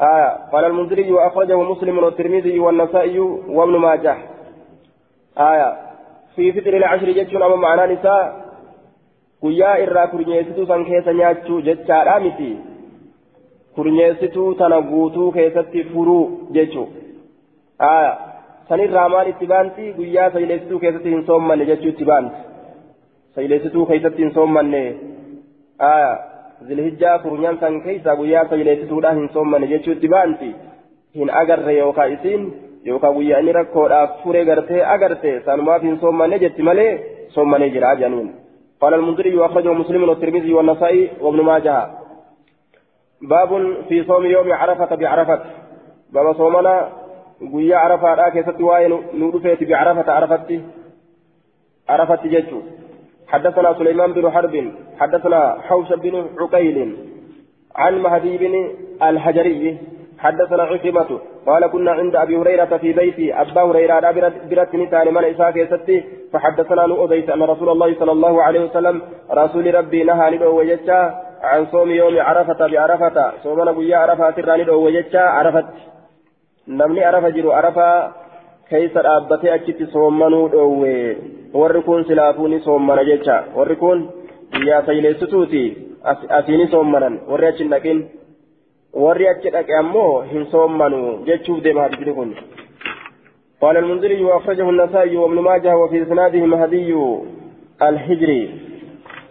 [0.00, 4.16] آية قال المنذري وأخرجه مسلم والترمذي والنسائي وابن ماجه
[5.38, 5.76] آية
[6.36, 8.46] في فطر العشر جتشون أما معنى نساء
[11.12, 12.58] nyaachuu jechaadha miti
[13.74, 16.88] kurnyeessituu tana guutuu keessatti furuu jechuu
[17.78, 18.18] aya
[18.68, 22.36] sanirraa maal itti baanti guyyaa sayleessituu keessatti hin soommanne jechuu itti baanti
[23.36, 24.82] sayleessituu keessatti hin soommanne
[26.68, 30.54] zilhijjaa kurnyan san keessa guyyaa sayleessituudha hin soommanne jechuu itti baanti
[31.20, 32.48] hin agarre yookaan isiin
[32.86, 36.90] yookaan guyyaa inni rakkoodhaaf furee gartee agarte sanumaaf hin soommanne jetti malee
[37.36, 38.34] soommanee jira janiin
[38.80, 41.90] قال المنذري وأخرجه مسلم والترمذي والنسائي وابن ماجه
[43.22, 43.50] باب
[43.88, 45.40] في صوم يوم عرفة بعرفة
[46.12, 46.74] باب صومنا
[47.52, 50.60] قويا عرفة راكي ستواي نودفيت بعرفة عرفت
[51.88, 52.60] عرفت ججو
[53.28, 56.96] حدثنا سليمان بن حرب حدثنا حوش بن عقيل
[57.76, 58.54] عن مهدي بن
[59.02, 59.78] الحجري
[60.18, 64.10] حدثنا عكرمة قال كنا عند أبي هريرة في بيتي أبا هريرة
[64.50, 69.74] برت نتان من إساك يستي فحدثنا نؤذيت أن رسول الله صلى الله عليه وسلم رسول
[69.74, 71.00] ربي نهى ندعو وجدتا
[71.42, 75.66] عن صوم يوم عرفة بعرفة صومنا بيا عرفة ترى ندعو وجدتا عرفت
[76.68, 78.12] نمني عرفة جرو عرفة
[78.70, 80.92] keessa dhaabbatee achitti soommanuu dhoowwe
[81.60, 84.00] warri kun silaafuuni soommana jecha warri kun
[84.56, 85.62] guyyaa sayleessituuti
[86.38, 88.00] asiini soommanan warri achi hin dhaqin
[89.04, 91.00] warri achi dhaqe ammoo hin soommanu
[91.30, 92.36] jechuuf deema hadisni kun
[93.60, 96.94] قال المنذري وأخرجه النسائي وابن ماجه وفي إسناده مهدي
[97.82, 98.42] الحجري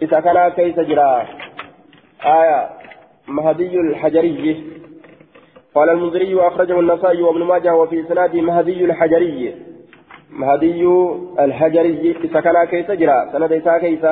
[0.02, 1.26] إذا كان كيس جرا
[2.24, 2.68] آية
[3.28, 4.64] مهدي الحجري
[5.76, 9.54] قال المنذري وأخرجه النسائي وابن ماجه وفي إسناده مهدي الحجري.
[10.30, 10.82] مهدي
[11.40, 14.04] الحجري كان كيس جرا سند إسا كيس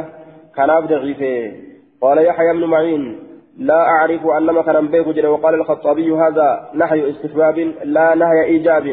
[0.57, 1.03] كان أبدغ
[2.03, 3.19] قال يحيى بن معين
[3.59, 5.27] لا أعرف أن مثلا بيك جرى.
[5.27, 8.87] وقال الخطابي هذا نحي استحباب لا نهي إيجاب.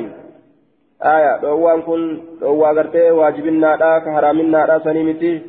[1.04, 2.02] آية دوان كن
[2.42, 5.42] دوا غرتي واجبنا لا كهرامنا لا سنيمتي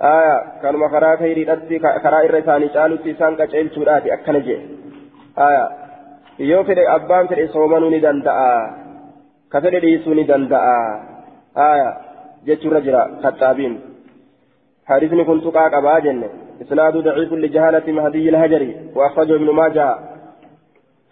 [0.00, 4.56] آية كانوا كرا خيري دتي كرا إرساني قالوا تيسان كچيل سوراتي أكنجي.
[5.38, 5.85] آية
[6.38, 8.50] yoo fedhe abbaan fedhe soomanuu ni danda'a
[9.52, 10.78] ka fedhe dhiisuu ni danda'a.
[11.56, 11.88] Aya
[12.46, 13.76] jechuurra jira kaxaabiin
[14.86, 16.22] حديثني كنت قاقا باجن
[16.62, 19.98] إسناد ضعيف لجهالة مهدي الهجري وأخرجه ابن ماجه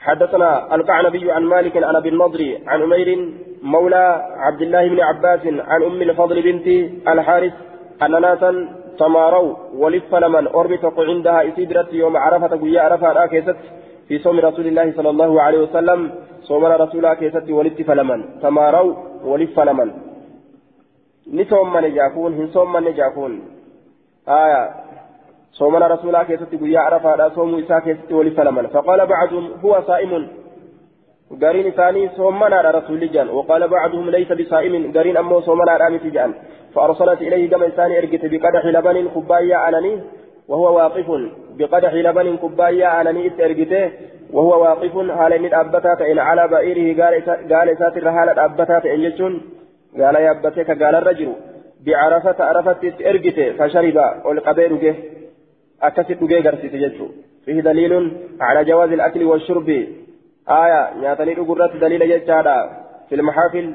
[0.01, 3.09] حدثنا القعنبي عن مالك عن أبي النضر عن أمير
[3.62, 4.07] مولى
[4.47, 6.66] عبد الله بن عباس عن أم الفضل بنت
[7.09, 7.53] الحارث
[8.03, 8.51] أن ناسا
[8.99, 13.57] تماروا ولف لمن أربطوا عندها إسيدرت يوم عرفة قيا عرفة آكيست
[14.09, 16.00] في صوم رسول الله صلى الله عليه وسلم
[16.42, 18.20] صوم رسول كيست ولت فلمن.
[18.42, 18.94] تماروا
[19.24, 19.88] ولف لمن
[21.32, 23.32] نصوم من جاكون هن صوم من جاكون
[24.28, 24.62] آية.
[25.52, 30.12] صوم رسول كيست قيا عرفة صوم إساء كيست ولف لمن فقال بعضهم هو صائم.
[31.42, 33.28] قارين ثاني صومنا على رسول جان.
[33.28, 34.92] وقال بعضهم ليس بصائم.
[34.96, 36.30] قارين أمه صومنا على أمتي جان.
[36.74, 39.92] فأرسلت إليه كما ثاني إرقت بقدح لبن كبايا أنني
[40.49, 41.07] وهو واقف
[41.59, 43.90] بقدح لبن كبايا أنني إرقته
[44.32, 46.88] وهو واقف حال من أبتات إن على بئره
[47.51, 49.42] قال ساتر حال أبتات إن يجون
[50.01, 51.32] قال يا أبتك قال الرجل
[51.86, 54.95] بعرفة عرفت إرقته فشرب والقبيل
[55.82, 57.07] أكست قرسيت يجو
[57.45, 57.92] فيه دليل
[58.40, 59.68] على جواز الأكل والشرب.
[60.49, 62.57] آية نياتني أقرأت دليل يجادا
[63.09, 63.74] في المحافل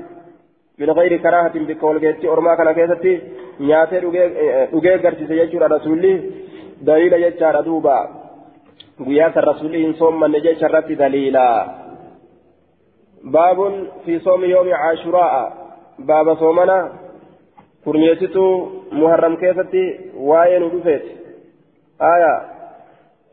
[0.80, 3.22] من غير كراهة بكول جيتي أرما كان كيستي
[3.60, 3.98] نياتي
[4.74, 5.60] أقرأ قرسيت يجو
[6.86, 8.10] daliila jechaadha duuba.
[9.06, 11.46] Guyyaa san rasuulli hin soommanne jecha irratti daliila.
[13.32, 15.42] Baabun fi soomi yoomi caashuraa'a
[16.06, 16.78] baaba soomana
[17.84, 19.84] kurneessituu muharram keessatti
[20.30, 21.12] waa'ee nu dhufeeti.
[22.00, 22.34] Aya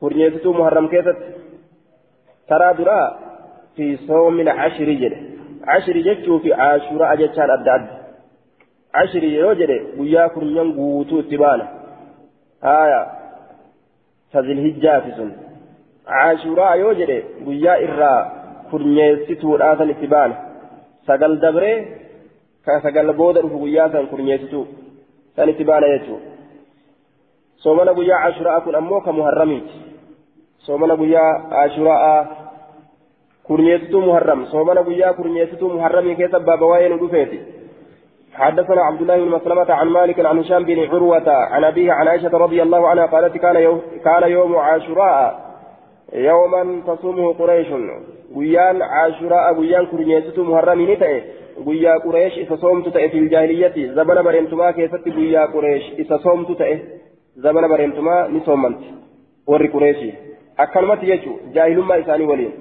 [0.00, 1.32] kurneessituu muharram keessatti
[2.48, 3.06] taraa duraa
[3.76, 5.20] fi soomin cashirii jedhe.
[5.66, 7.94] Cashirii jechuu fi caashuraa'a jechaan adda adda.
[8.92, 11.66] Cashirii yeroo jedhe guyyaa kurnyan guutuu itti baana.
[14.32, 15.30] sazilhijjaati sun.
[16.08, 18.20] Cashuraa yoo jedhe guyyaa irraa
[18.70, 20.36] kurnyeessituudhaa san itti baana
[21.06, 21.76] sagal dabree
[22.64, 24.60] ka sagal booda dhufu guyyaa san kurnyeessitu
[25.36, 26.26] san itti baana jechuudha.
[27.62, 29.74] Soomana guyyaa cashuraa kun ammoo ka muharramiiti.
[30.66, 32.18] Soomana guyyaa cashuraa
[33.46, 34.46] kurnyeessituu muharram.
[34.52, 37.38] Soomana guyyaa kurnyeessituu muharramii keessa baaba waa'ee nu dhufeeti.
[38.36, 42.38] حدثنا عبد الله بن مسلمة عن مالك عن هشام بن عروة عن أبيه عن عائشة
[42.38, 45.46] رضي الله عنها قالت كان يوم, كان يوم عاشوراء
[46.12, 47.66] يوما تصومه قريش.
[48.34, 51.22] ويان عاشوراء ويان كرنيسة محرمين تأي
[51.66, 53.92] ويا قريش إذا صومت تأي في الجاهلية.
[53.94, 56.82] زمن بريمتما كيست ويا قريش إذا صومت تأي
[57.36, 58.78] زمن بريمتما نصومنت
[59.46, 60.12] ور قريشي
[60.58, 61.32] أكلمت يجو.
[61.54, 62.52] جاهل ما إساني ولين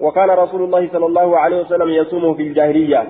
[0.00, 3.06] وكان رسول الله صلى الله عليه وسلم يصومه في الجاهلية.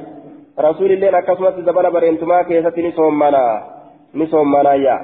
[0.58, 1.20] رسول الله
[1.66, 3.44] زبنا برينتما كيست نصوم منا
[4.14, 4.96] نصوم منا يا.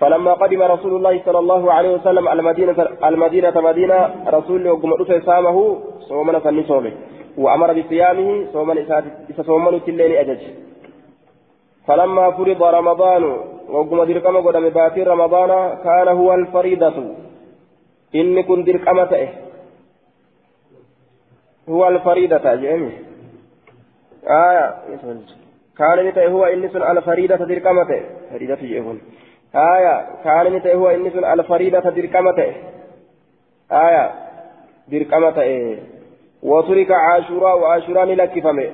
[0.00, 5.56] فلما قدم رسول الله صلى الله عليه وسلم المدينة المدينة مدينة رسول الله قم سامه
[6.08, 6.92] صومنا فنصومه
[7.38, 8.80] وأمر بصيامه صومنا
[9.30, 10.42] إذا صومنا تلين أجج.
[11.86, 13.24] فلما فرض رمضان
[13.68, 15.50] وقم درقم قدم باتي رمضان
[15.84, 16.96] كان هو الفريضة.
[18.12, 19.28] inni kun dirqama ta'e
[21.66, 22.90] huwa alfariidata jeemi
[26.84, 28.02] alfariidata dirqama ta'e
[28.32, 29.00] fariidatu jeehun
[29.52, 29.94] aya
[30.24, 32.54] kaana ni ta'e huwa inni sun alfariidata dirqama ta'e
[33.70, 34.04] aya
[34.90, 35.78] dirqama ta'e
[36.42, 38.68] وترك عاشوراء وعاشوراء لكفمه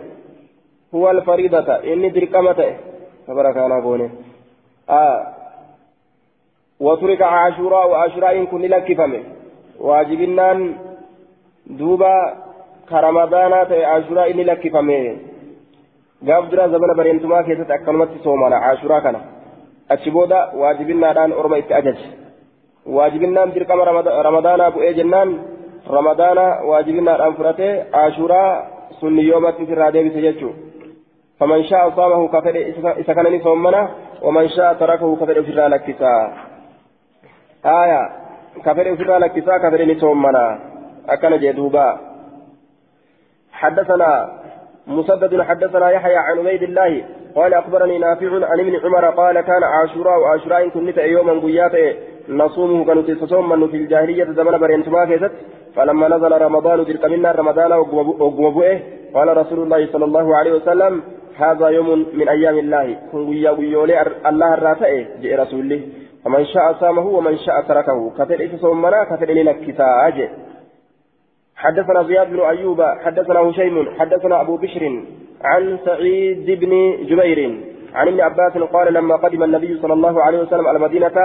[0.95, 2.61] هو الفريضة إني درقمة
[3.27, 4.11] تبارك الله بونه
[4.91, 5.27] آه
[6.81, 9.23] وترك عاشوراء وعاشوراء إن كن لكفمه
[12.89, 14.99] ka ramadaanaa ta'e ashuraa inni lakkifame
[16.25, 19.21] gaaf dura zabana bareentumaa keessatti akkanumatti soomana ashuraa kana
[19.89, 22.07] achi booda waajibinnaadhaan orma itti ajaje
[22.87, 23.85] waajibinnaan dirqama
[24.29, 25.41] ramadaanaa bu'ee jennaan
[25.97, 28.51] ramadaana waajibinnaadhaan fudhatee ashuraa
[29.01, 30.67] sunni yoomatti irraa deebise jechuudha.
[31.41, 32.57] فمن شاء صامه كفر
[32.97, 33.89] إذا كان صومنا
[34.23, 36.33] ومن شاء تركه كفر في لكسا
[37.65, 38.11] آية
[38.65, 40.59] كفر في لكسا كفر صومنا
[41.09, 42.01] أكن جدوبا
[43.53, 44.11] حدثنا
[44.87, 50.19] مسدد حدثنا يحيى عن عبيد الله قال أخبرني نافع عن ابن عمر قال كان عاشوراء
[50.19, 51.97] وعاشوراء كنت يوما قيات
[52.29, 55.33] نصومه كانت تصوم في الجاهلية زمن برينتما كيست.
[55.77, 58.79] فلما نزل رمضان تلك منا رمضان وقوبوئه
[59.15, 61.03] قال رسول الله صلى الله عليه وسلم
[61.37, 62.97] هذا يوم من أيام الله.
[63.13, 64.91] كن ويا ويولي الله الرافع
[65.23, 65.81] جاء رسوله
[66.25, 68.11] فمن شاء صامه ومن شاء تركه.
[68.19, 70.29] كفر إيش صومنا كفر إلى كتاج
[71.57, 75.03] حدثنا زياد بن أيوب حدثنا هشيم حدثنا أبو بشر
[75.45, 76.73] عن سعيد بن
[77.09, 77.39] جبير
[77.95, 81.17] عن ابن عباس قال لما قدم النبي صلى الله عليه وسلم على المدينة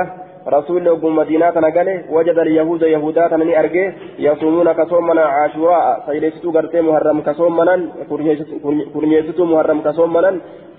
[0.48, 7.22] رسول الله مدينة نقله وجد اليهود يهودات من أرجه يصومون كصومنا عاشوراء سيلستو قرتي محرم
[7.22, 7.76] كصومنا
[8.94, 10.32] كرنيستو محرم كصومنا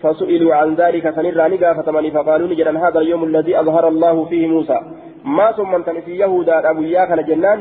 [0.03, 1.05] فسئلوا عن ذلك
[1.53, 4.78] نقا فتمني فقالوا نجدا هذا اليوم الذي أظهر الله فيه موسى.
[5.24, 7.59] ما صممت في يهودا أبو إياك جنان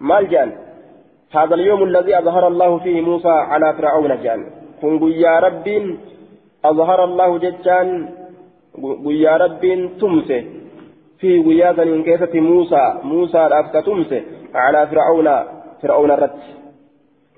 [0.00, 0.50] مال جان.
[1.32, 4.50] هذا اليوم الذي أظهر الله فيه موسى على فرعون جان.
[4.82, 5.96] كن يا رب
[6.64, 7.88] أظهر الله ججان.
[9.06, 9.62] يا رب
[10.00, 10.44] تمسه.
[11.18, 14.22] في وياذا من كيسة موسى موسى الأفك تمسه
[14.54, 15.28] على فرعون
[15.82, 16.40] فرعون الرد.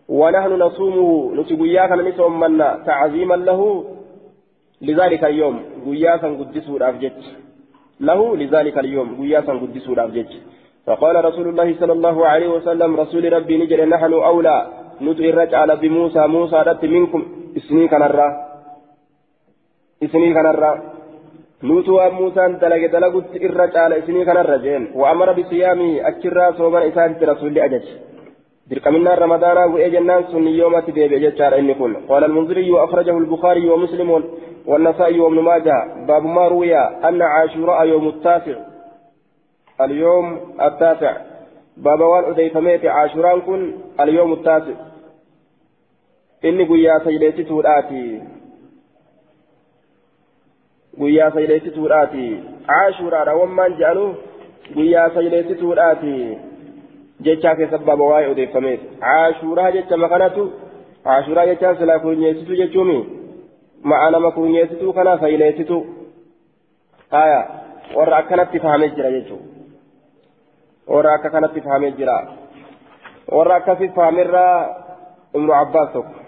[0.08, 3.84] ونحن نصومه نتقوياك نسوم منا تعظيما له.
[4.82, 7.18] لذلك اليوم قياسا قدسوا الأفجج.
[8.00, 10.30] له لذلك اليوم قياسا قدسوا الأفجج.
[10.86, 14.66] فقال رسول الله صلى الله عليه وسلم رسول ربي نجل نحن أولى.
[15.00, 17.22] نتو الرجال بموسى موسى رد منكم
[17.56, 18.28] اسني كنرى
[20.04, 20.72] اسني كنرى
[21.64, 27.86] نتو موسى دلق دلقت الرجال اسني كنرى جين وأمر بصيامه أكرا صوما إسان رسول أجج.
[28.70, 31.92] دركمنا رمضان وإيه جنان سن يوم تديب جتار إن كن.
[32.08, 34.10] قال المنذري وأخرجه البخاري ومسلم
[34.66, 35.76] والنسائي وابن ماجه.
[36.08, 36.74] باب ما روي
[37.08, 38.56] أن عاشوراء يوم التاسع.
[39.80, 41.16] اليوم التاسع.
[41.76, 44.74] بابا وان أديفميت عاشوران كن اليوم التاسع.
[46.44, 48.22] إني قويا سيليتي توراتي
[50.98, 54.14] قويا سيليتي توراتي عاشورا ومان جانو.
[54.74, 56.38] قويا سيليتي توراتي
[57.22, 60.48] جيتشا في سبب واي أديفميت عاشورا جيتشا مكانتو.
[61.06, 63.06] عاشورا جيتشا سلا كونيسيتو جيتشومي.
[63.84, 65.84] معنا ما كونيسيتو كنا سيليتيتو
[67.12, 67.64] آية.
[67.94, 69.53] warra akkanatti fahamee jira jechuudha.
[70.88, 72.18] Warra akka kanatti fahamee jira.
[73.28, 74.58] Warra akkasi fahamerraa
[75.34, 76.24] ibnu abbaas tokko.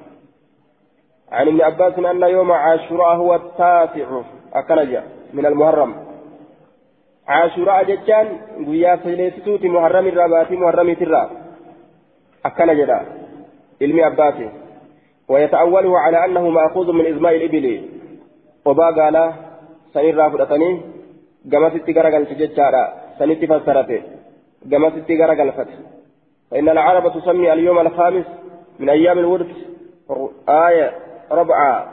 [1.33, 4.21] عن ابن عباس أن يوم عاشوراء هو التاسع
[4.55, 5.03] أكنجا
[5.35, 5.95] من المحرم
[7.29, 8.27] عاشوراء جتان
[8.69, 11.31] ويا سيليستوت محرم الربات محرم ترى
[12.47, 13.01] أكنجا
[13.83, 14.35] علم عباس
[15.29, 17.89] ويتأوله على أنه مأخوذ من إزماء الإبل
[18.65, 19.33] وبا قال
[19.95, 20.81] سنرى فرطني
[21.53, 23.45] قمت تقرق الججارة سنت
[24.73, 25.75] قمت غرق الفتح
[26.51, 28.25] فإن العرب تسمي اليوم الخامس
[28.79, 29.47] من أيام الورد
[30.49, 30.93] آية
[31.31, 31.87] ربعة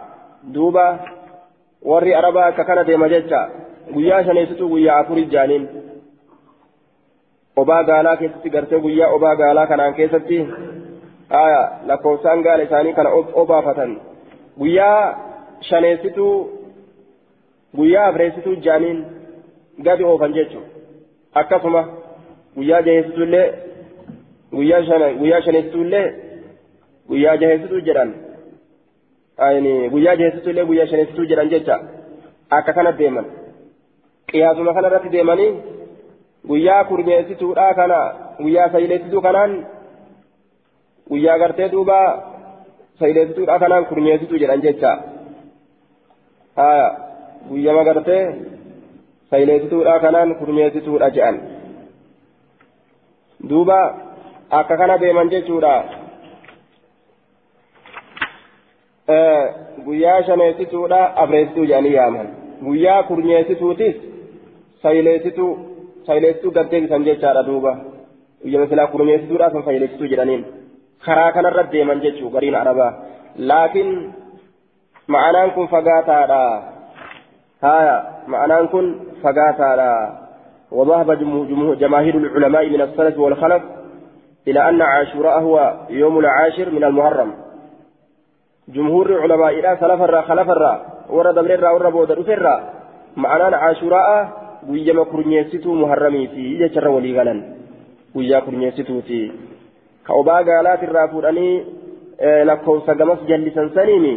[0.43, 0.99] دوبة
[1.81, 3.49] وري أربعة ككنة مججة
[3.93, 5.69] guyyaa shaneessitu guyyaa afurii jaaniin
[7.55, 10.37] obaa gaalaa keessatti gartee guyyaa obaa gaalaa kanaan keessatti
[11.29, 14.01] aya lakkoofsaan gaala isaanii kana obaafatan
[14.59, 15.01] guyyaa
[15.69, 16.27] shaneessitu
[17.75, 19.05] guyyaa afreessitu jaaniin
[19.83, 20.69] gadi oofan jechuudha
[21.41, 21.83] akkasuma
[22.55, 23.45] guyyaa jaheessitullee
[24.55, 26.05] guyyaa shana guyyaa shaneessitullee
[27.09, 28.09] guyyaa jaheessitu jedhan
[29.93, 31.75] guyyaa jaheessitullee guyyaa shaneessitu jedhan jecha
[32.57, 33.25] akka kana deeman
[34.31, 35.49] qiyaasuma kana irratti deemanii
[36.51, 37.99] guyyaa kurmeessituudha kana
[38.43, 39.51] guyyaa sayileessituu kanaan
[41.11, 41.97] guyyaa gartee duuba
[42.99, 44.91] sayileessituudha kanaan kurmeessituu jedhan jecha
[47.49, 48.23] guyyama gartee
[49.31, 51.37] sayileessituudha kanaan kurmeessituudha jedhan
[53.49, 53.79] duuba
[54.59, 55.73] akka kana deeman jechuudha
[59.85, 62.27] guyyaa shaneessituudha afreessituu jedhanii yaaman
[62.65, 63.95] guyyaa kurmeessituutis
[64.83, 65.51] sayileessituu
[66.07, 67.73] sayileessituu gaddeebisan jechaadha duuba
[68.43, 70.45] guyyama silaa kurmeessituudha sun sayileessituu jedhaniin
[71.05, 72.91] karaa kanarra deeman jechuu gariin arabaa
[73.37, 73.91] laakiin
[75.07, 76.41] ma'anaan kun fagaataadha
[77.61, 77.95] haya
[78.27, 78.87] ma'anaan kun
[79.23, 79.89] fagaataadha
[80.73, 81.09] وذهب
[81.79, 83.63] جماهير العلماء من السلف والخلف
[84.47, 85.55] إلى أن عاشوراء هو
[85.89, 87.31] يوم العاشر من المحرم.
[88.67, 90.73] جمهور علماء إلى سلف الرا خلف الرا
[91.09, 92.55] ورد من الرا ورد بود الرا
[93.17, 94.07] معنى عاشوراء
[94.69, 97.39] ويجمع كرنيستو محرمي في يجر ولي غلن
[98.15, 99.31] ويا كرنيستو في
[100.07, 101.49] كأوبا قالات الرا فوراني
[102.45, 104.13] lakkoofsa gamas jallisan saniini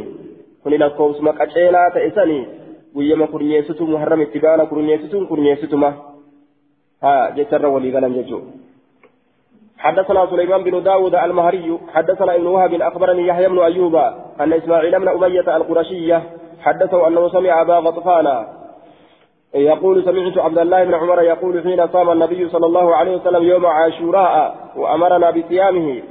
[0.63, 2.47] kuni lakkoofsuma qaceelaa ta'e sanii
[2.95, 6.16] guyyama kurnyeessitu muharram itti baana kurnyeessituun kurnyeessituma
[7.03, 8.41] ها ولي قلم ججو
[9.79, 13.97] حدثنا سليمان بن داود المهري حدثنا ابن وهب أخبرني يحيى بن أيوب
[14.41, 16.23] أن إسماعيل بن أمية القرشية
[16.61, 18.47] حدثه أنه سمع أبا غطفان
[19.55, 23.67] يقول سمعت عبد الله بن عمر يقول حين صام النبي صلى الله عليه وسلم يوم
[23.67, 26.03] عاشوراء وأمرنا بصيامه.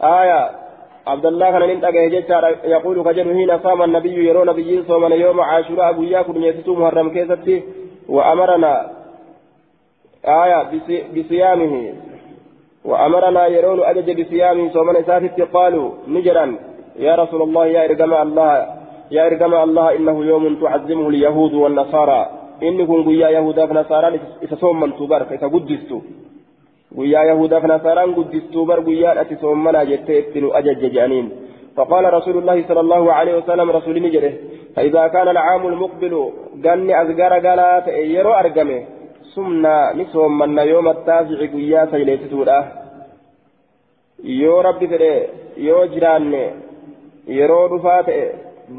[0.00, 0.50] آية
[1.06, 1.98] عبد الله كان ننتقى
[2.64, 7.62] يقول كجر حين صام النبي يرون نبي صوم يوم عاشوراء أبو ياكل يسوع محرم كيستي
[8.08, 8.93] وأمرنا
[10.24, 10.60] آية
[11.16, 11.92] بصيامه.
[12.84, 14.72] وأمرنا يرون أجج بصيامه.
[14.72, 16.46] صومنا سافت قالوا نجرا.
[16.98, 18.66] يا رسول الله يا إرجم الله.
[19.10, 22.22] يا إرجم الله إنه يوم تعزمه اليهود والنصارى.
[22.62, 26.00] إنكم قيا يهودا فنصارى إتصوم من تبارك إتقدستوا
[26.98, 31.26] قيا يهودا فنصارى قدستوا بر قيا أتصومنا جتئتن أجج جانين.
[31.76, 34.32] فقال رسول الله صلى الله عليه وسلم رسول نجره
[34.76, 36.30] فإذا كان العام المقبل
[36.64, 38.80] قني أزقر قالات يرو أرقمه.
[39.34, 42.58] Sumna ni soommanna yoo mattaafici guyyaa sayleessituudha
[44.42, 45.12] yoo rabbi fedhe
[45.68, 46.42] yoo jiraanne
[47.38, 48.24] yeroo dhufaa ta'e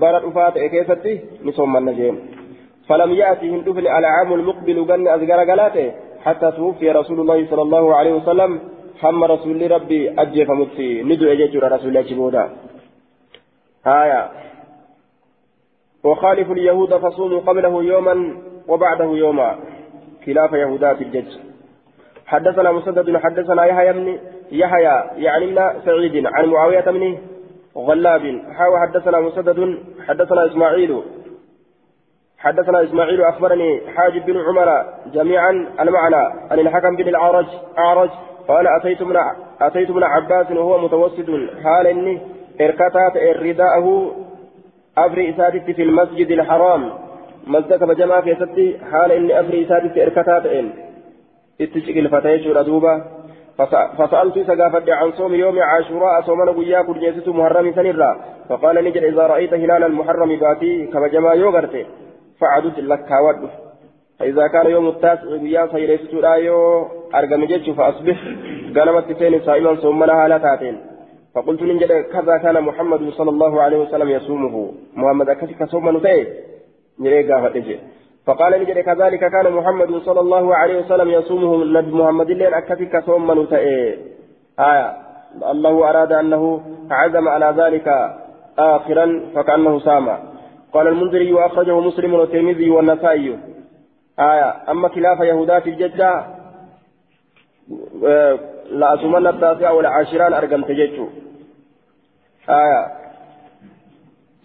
[0.03, 2.17] bara dhufaa ta'e keessatti ni soommanna jeen
[2.89, 5.91] فلم يأتي هندفن العام المقبل قن أزقر قلاته
[6.25, 8.59] حتى توفي رسول الله صلى الله عليه وسلم
[9.03, 12.43] هم رسول ربي أجي فمتي ندعو يجر رسول الله جبودا
[13.87, 14.21] آية
[16.03, 18.15] وخالف اليهود فصوموا قبله يوما
[18.67, 19.49] وبعده يوما
[20.25, 21.37] خلاف يهودات الجج.
[22.25, 24.19] حدثنا مسدد حدثنا يحيى بن
[24.51, 25.55] يحيى يعني
[25.85, 27.17] سعيد عن معاوية بن
[27.77, 28.41] غلاب.
[28.57, 31.01] حاوى حدثنا مسدد حدثنا إسماعيل.
[32.37, 37.47] حدثنا إسماعيل أخبرني حاجب بن عمر جميعا المعنى عن الحكم بن الأعرج
[37.77, 38.09] أعرج.
[38.47, 39.15] قال أتيت من
[39.61, 42.21] أتيت من عباس وهو متوسد حال إني
[42.61, 44.15] اركتات رداءه
[44.97, 47.04] أبرئ سادت في المسجد الحرام.
[47.47, 50.69] مزدك بجماعة في ستي حال إني أفري سادس إركتات إن
[51.61, 53.03] اتشك الفتاة ردوبة
[53.97, 58.11] فسألت سقافت عن صوم يوم عاشوراء صومنا قيا كرجيسة محرم سنرا
[58.49, 61.85] فقال نجد إذا رأيت هلال المحرم باتي كما جماعة يوغرت
[62.39, 63.49] فعدت لك هاود
[64.19, 68.17] فإذا كان يوم التاسع قيا سيريسة رايو أرقم جيتش فأصبح
[68.75, 70.77] قالمت تسين صائما صومنا هالتاتين
[71.35, 76.27] فقلت نجد كذا كان محمد صلى الله عليه وسلم يصومه محمد أكسك صوما نتيه
[78.25, 83.27] فقال نجري كذلك كان محمد صلى الله عليه وسلم يصومه النبي محمد لين أكفك صوم
[83.27, 83.47] من
[84.59, 84.97] آية.
[85.51, 87.87] الله أراد أنه عزم على ذلك
[88.59, 90.19] آخرا فكأنه سام
[90.73, 93.39] قال المنذري وأخرجه مسلم والترمذي والنسائي.
[94.19, 94.71] آية.
[94.71, 96.25] أما خلاف يهودات الججة
[98.71, 101.07] لا أسمن التاسع والعاشران أرقم تججو
[102.49, 102.81] آية.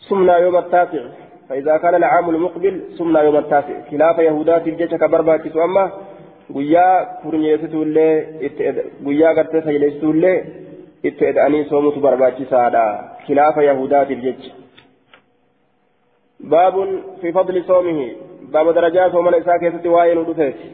[0.09, 1.20] سمنا يوم التاسع.
[1.51, 5.85] فإذا كان العام المقبل سمنا يوم التاسع خلاف يهودات الجيش كبرباكس أما
[6.55, 8.15] guyyaa kurnyeessituullee
[9.05, 10.39] guyyaa gartee sayleessituullee
[11.09, 12.83] itti eda'anii soomutu barbaachisaadha
[13.27, 14.51] khilaafa yahudaatiif jecha
[16.55, 16.91] baabun
[17.21, 18.07] fi fadli soomihi
[18.57, 20.69] baaba darajaa soomana isaa keessatti waa'ee nu dhufeeti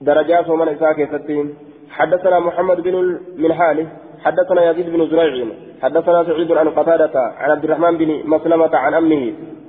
[0.00, 1.54] درجات ومن إساء كيستين
[1.90, 3.86] حدثنا محمد بن المنحال
[4.26, 5.46] حدثنا يزيد بن زريع
[5.82, 9.22] حدثنا سعيد عن قتادة عن عبد الرحمن بن مسلمة عن أمه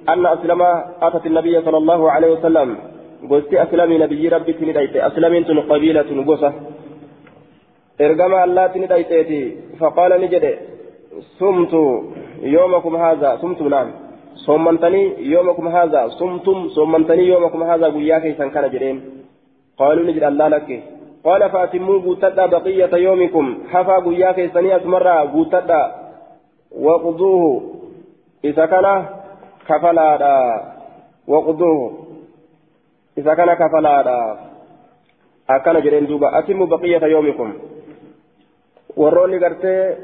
[0.09, 0.69] أن أسلمة
[1.01, 2.69] أتت النبي صلى الله عليه وسلم
[3.31, 6.53] قلت أسلمي نبي ربي تنديت أسلمين قبيلة بوسة.
[8.01, 9.41] إرقما الله تنديتي
[9.79, 10.45] فقال نجد
[11.39, 11.73] صمت
[12.55, 13.89] يومكم هذا صمت نعم.
[14.45, 15.01] صومنتني
[15.33, 18.97] يومكم هذا صمتم صومنتني يومكم هذا قياك كان جرين
[19.79, 20.69] قالوا نجد الله لك.
[21.23, 25.95] قال فاتموا قوتدا بقية يومكم حفا قياك سنية مرة قوتدا
[26.71, 27.61] وقضوه
[28.45, 29.05] إذا كان
[29.67, 30.09] كفلا
[31.27, 31.93] وقضوه
[33.17, 33.95] إذا كان كفلا
[35.49, 37.53] أكان جرين دوبا أتموا بقية يومكم
[38.97, 39.97] warroonni gartee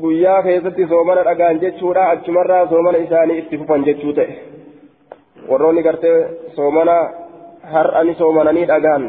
[0.00, 4.34] guyyaa keessatti soomana dhagaan jechuudha achumarraa soomana isaanii itti fufan jechuu ta'e
[5.50, 6.16] warroonni gartee
[6.56, 6.96] soomana
[7.74, 9.04] har'ani soomananii dhagaan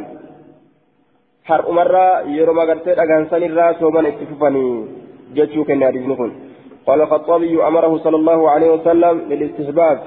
[1.50, 4.74] har'umarraa yeroo gartee dhagaan sanirraa soomana itti fufanii
[5.36, 6.34] jechuu kenne hadiisni kun.
[6.88, 10.00] قال الخطابي أمره صلى الله عليه وسلم للاستحباب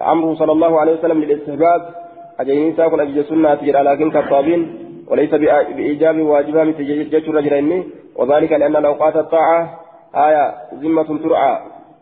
[0.00, 1.82] أمره صلى الله عليه وسلم للاستحباب
[2.40, 4.60] أجيني ساكن أجي سنة لكن كطابين
[5.08, 5.30] وليس
[5.76, 7.84] بإيجاب واجبها مثل جيش الرجل
[8.16, 9.80] وذلك لأن الأوقات الطاعة
[10.14, 11.58] آية ذمة ترعى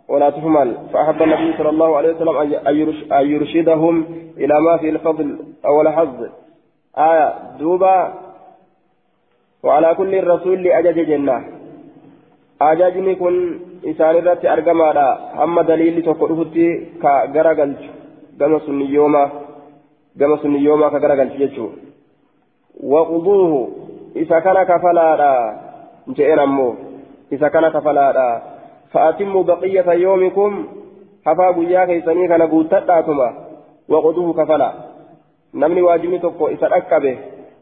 [0.09, 2.36] ولا تهمل فأحب النبي صلى الله عليه وسلم
[3.12, 4.05] أن يرشدهم
[4.36, 6.28] إلى ما في الفضل أو الحظ
[6.99, 8.15] آية دوبا
[9.62, 11.44] وعلى كل الرسول لأجج جنة.
[12.62, 14.89] أجاجني كن إسان الرت أرقما
[15.43, 17.72] أما دليل تقرفتي كغرقل
[18.40, 19.30] كما سني يوما.
[20.20, 21.68] كما سني يوما كغرقل جيتشو
[22.82, 23.68] وقضوه.
[24.16, 25.09] إذا كان كفلا
[26.09, 26.74] جئنا مو
[27.32, 28.43] إذا كان كفلا
[28.93, 30.52] فأتموا بقية يومكم.
[31.26, 33.28] حفا بيا كيسني كان قوتتاتما
[33.89, 34.32] وقضوه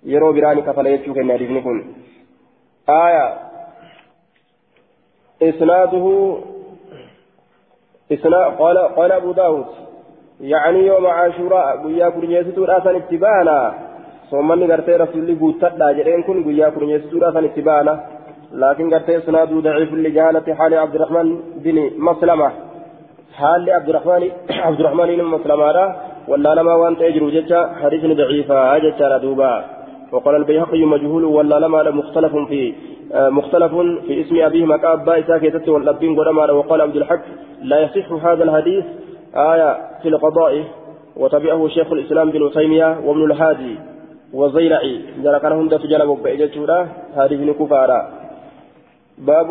[0.04, 1.84] يرو براني كفلا يتشوك النادي كن
[2.88, 3.24] آية
[5.42, 6.06] إسناده
[8.12, 9.66] إسناد قال قال أبو داود
[10.40, 13.74] يعني يوم عاشوراء قويا كرنيستو راسا اتبانا
[14.30, 17.94] صومني غرتي رسولي قوتتا جرين كن قويا كرنيستو راسا اتبانا
[18.52, 21.28] لكن غرتي إسناد ضعيف لجهالة حال عبد الرحمن
[21.64, 21.76] بن
[22.08, 22.67] مسلمة
[23.34, 25.94] حال عبد الرحمن عبد الرحمن بن مسلمة
[26.28, 29.64] ولا لما وانت يجرو جتا حديث ضعيفة جتا دوبا
[30.12, 32.74] وقال البيهقي مجهول ولا لما مختلف في
[33.14, 33.74] مختلف
[34.06, 36.18] في اسم أبيه مكاب بايسا كيتت واللبين
[36.50, 37.24] وقال عبد الحق
[37.62, 38.84] لا يصح هذا الحديث
[39.34, 40.64] آية في القضاء.
[41.16, 43.78] وتبعه شيخ الإسلام بن تيمية وابن الهادي
[44.32, 45.00] وزيلعي.
[45.22, 48.08] جرى كان هند تجلب بإجتورا هذه نكفارا
[49.18, 49.48] باب